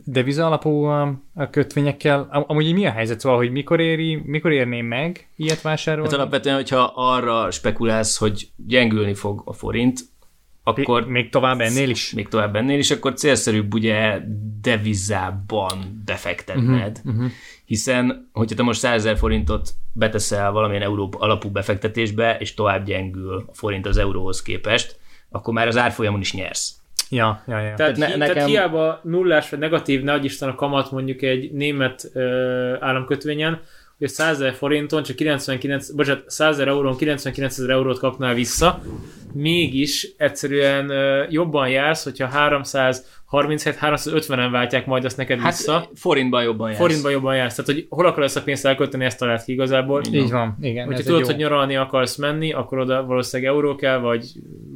[0.05, 4.53] deviza alapú a kötvényekkel, am- amúgy így mi a helyzet, szóval, hogy mikor éri, mikor
[4.53, 6.11] érném meg ilyet vásárolni?
[6.11, 10.01] Hát alapvetően, hogyha arra spekulálsz, hogy gyengülni fog a forint,
[10.65, 12.13] akkor Még tovább ennél is?
[12.13, 14.21] még tovább ennél, és akkor célszerűbb ugye
[14.61, 17.01] devizában befektetned.
[17.05, 17.31] Uh-huh, uh-huh.
[17.65, 23.45] Hiszen, hogyha te most 100 ezer forintot beteszel valamilyen euró alapú befektetésbe, és tovább gyengül
[23.49, 24.99] a forint az euróhoz képest,
[25.31, 26.82] akkor már az árfolyamon is nyersz.
[27.15, 27.75] Ja, ja, ja.
[27.75, 31.23] Tehát, ne- hi- nekem- tehát hiába nullás vagy negatív, ne adj Isten a kamat mondjuk
[31.23, 33.61] egy német ö, államkötvényen,
[33.99, 38.83] hogy 100 ezer forinton csak 99, bocsánat, 100 ezer eurón 99 ezer eurót kapnál vissza,
[39.33, 45.91] mégis egyszerűen ö, jobban jársz, hogyha 337, 350-en váltják majd azt neked Hát vissza.
[45.95, 46.81] forintban jobban jársz.
[46.81, 47.55] Forintban jobban jársz.
[47.55, 50.03] Tehát, hogy hol akarod ezt a pénzt elkölteni, ezt talált ki igazából.
[50.13, 50.87] Így van, igen.
[50.87, 51.47] Hogyha tudod, egy hogy jó.
[51.49, 54.25] nyaralni akarsz menni, akkor oda valószínűleg euró kell, vagy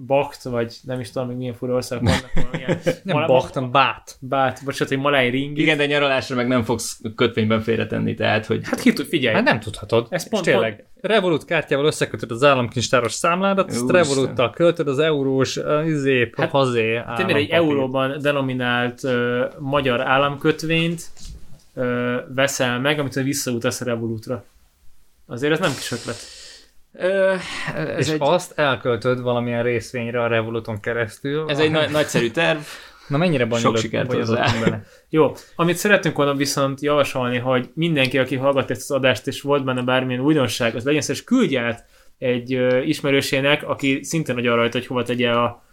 [0.06, 2.30] bakt, vagy nem is tudom, még milyen fura országok vannak.
[2.50, 4.16] valamilyen- Nem Mala- Bacht, hanem Bát.
[4.20, 5.60] Bát, bocsánat, egy maláj ringi.
[5.60, 9.34] Igen, de nyaralásra meg nem fogsz kötvényben félretenni, tehát, hogy Hát ki tud, figyelj.
[9.34, 10.06] Hát nem tudhatod.
[10.10, 10.86] Ez pont- pont, tényleg.
[11.00, 14.02] Revolut kártyával összekötöd az államkincstáros számládat, azt Úristen.
[14.02, 19.44] Revoluttal költöd az eurós, uh, izé, Hát, hát, hazé Te mire egy euróban denominált ö,
[19.58, 21.02] magyar államkötvényt
[21.74, 24.44] ö, veszel meg, amit visszautasz a Revolutra.
[25.26, 26.16] Azért ez nem kis ötlet.
[26.92, 27.34] Ö,
[27.74, 31.48] ez És egy, azt elköltöd valamilyen részvényre a Revoluton keresztül.
[31.48, 32.58] ez egy nagy, nagyszerű terv.
[33.08, 34.60] Na mennyire bonyolult, sikert bonyolultunk hozzá.
[34.64, 34.84] bele.
[35.08, 39.64] Jó, amit szeretünk volna viszont javasolni, hogy mindenki, aki hallgat ezt az adást, és volt
[39.64, 41.84] benne bármilyen újdonság, az legyen szíves, küldj át
[42.18, 45.64] egy ö, ismerősének, aki szintén nagyon rajta, hogy hova tegye a,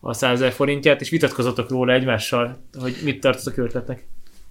[0.00, 4.06] a 100 ezer forintját, és vitatkozatok róla egymással, hogy mit tartotok ötletnek.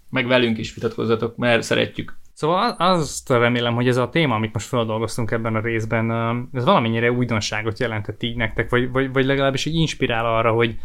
[0.10, 2.18] Meg velünk is vitatkozzatok, mert szeretjük.
[2.34, 6.12] Szóval azt remélem, hogy ez a téma, amit most feldolgoztunk ebben a részben,
[6.54, 10.76] ez valamennyire újdonságot jelentett így nektek, vagy, vagy, vagy legalábbis így inspirál arra, hogy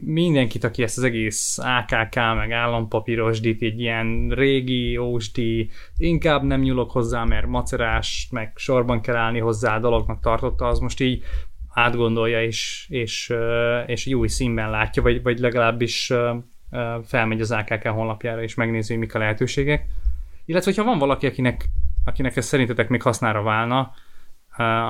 [0.00, 6.90] mindenkit, aki ezt az egész AKK, meg állampapírosdit, egy ilyen régi ósdi, inkább nem nyúlok
[6.90, 11.22] hozzá, mert macerás, meg sorban kell állni hozzá dolognak tartotta, az most így
[11.74, 13.32] átgondolja és, és,
[13.86, 16.12] és új színben látja, vagy, vagy legalábbis
[17.04, 19.86] felmegy az AKK honlapjára és megnézi, hogy mik a lehetőségek.
[20.44, 21.64] Illetve, hogyha van valaki, akinek,
[22.04, 23.92] akinek ez szerintetek még hasznára válna,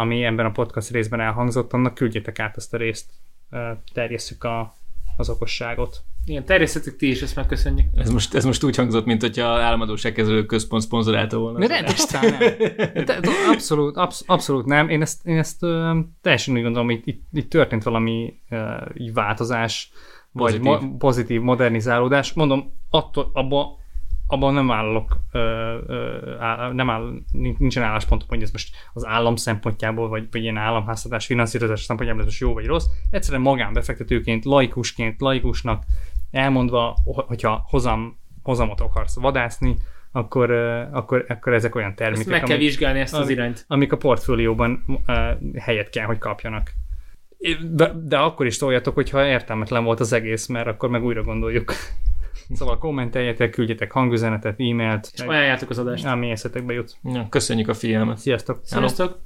[0.01, 3.11] ami ebben a podcast részben elhangzott, annak küldjétek át ezt a részt,
[3.93, 4.75] terjesszük a,
[5.17, 6.03] az okosságot.
[6.25, 7.87] Igen, terjesztetek ti is, ezt megköszönjük.
[7.95, 11.59] Ez most, ez most úgy hangzott, mint hogyha államadóságkezelő központ szponzorálta volna.
[11.59, 12.39] De nem, totál nem.
[13.05, 14.89] De, de, abszolút, absz, abszolút nem.
[14.89, 18.61] Én ezt, én ezt uh, teljesen úgy gondolom, hogy itt, itt történt valami uh,
[18.95, 19.91] így változás,
[20.33, 20.89] vagy Pozitív.
[20.89, 22.33] Mo- pozitív modernizálódás.
[22.33, 23.79] Mondom, attól, abban
[24.33, 25.39] abban nem állok, ö,
[25.87, 30.57] ö, áll, nem áll, nincsen álláspontom, hogy ez most az állam szempontjából, vagy, vagy ilyen
[30.57, 32.87] államháztatás finanszírozás szempontjából ez most jó vagy rossz.
[33.11, 35.85] Egyszerűen magánbefektetőként, laikusként, laikusnak
[36.31, 39.77] elmondva, hogyha hozam, hozamot akarsz vadászni,
[40.13, 40.51] akkor,
[40.93, 43.65] akkor, akkor ezek olyan Ezt termékek, meg kell amik, vizsgálni ezt az irányt.
[43.69, 44.97] amik a portfólióban uh,
[45.59, 46.71] helyet kell, hogy kapjanak.
[47.71, 51.73] De, de akkor is szóljatok, hogyha értelmetlen volt az egész, mert akkor meg újra gondoljuk.
[52.53, 56.05] Szóval kommenteljetek, küldjetek hangüzenetet, e-mailt, És ajánljátok az adást.
[56.05, 56.97] ami eszetekbe jut.
[57.05, 58.19] Ja, köszönjük a figyelmet.
[58.19, 58.61] Sziasztok!
[58.63, 59.19] Sziasztok!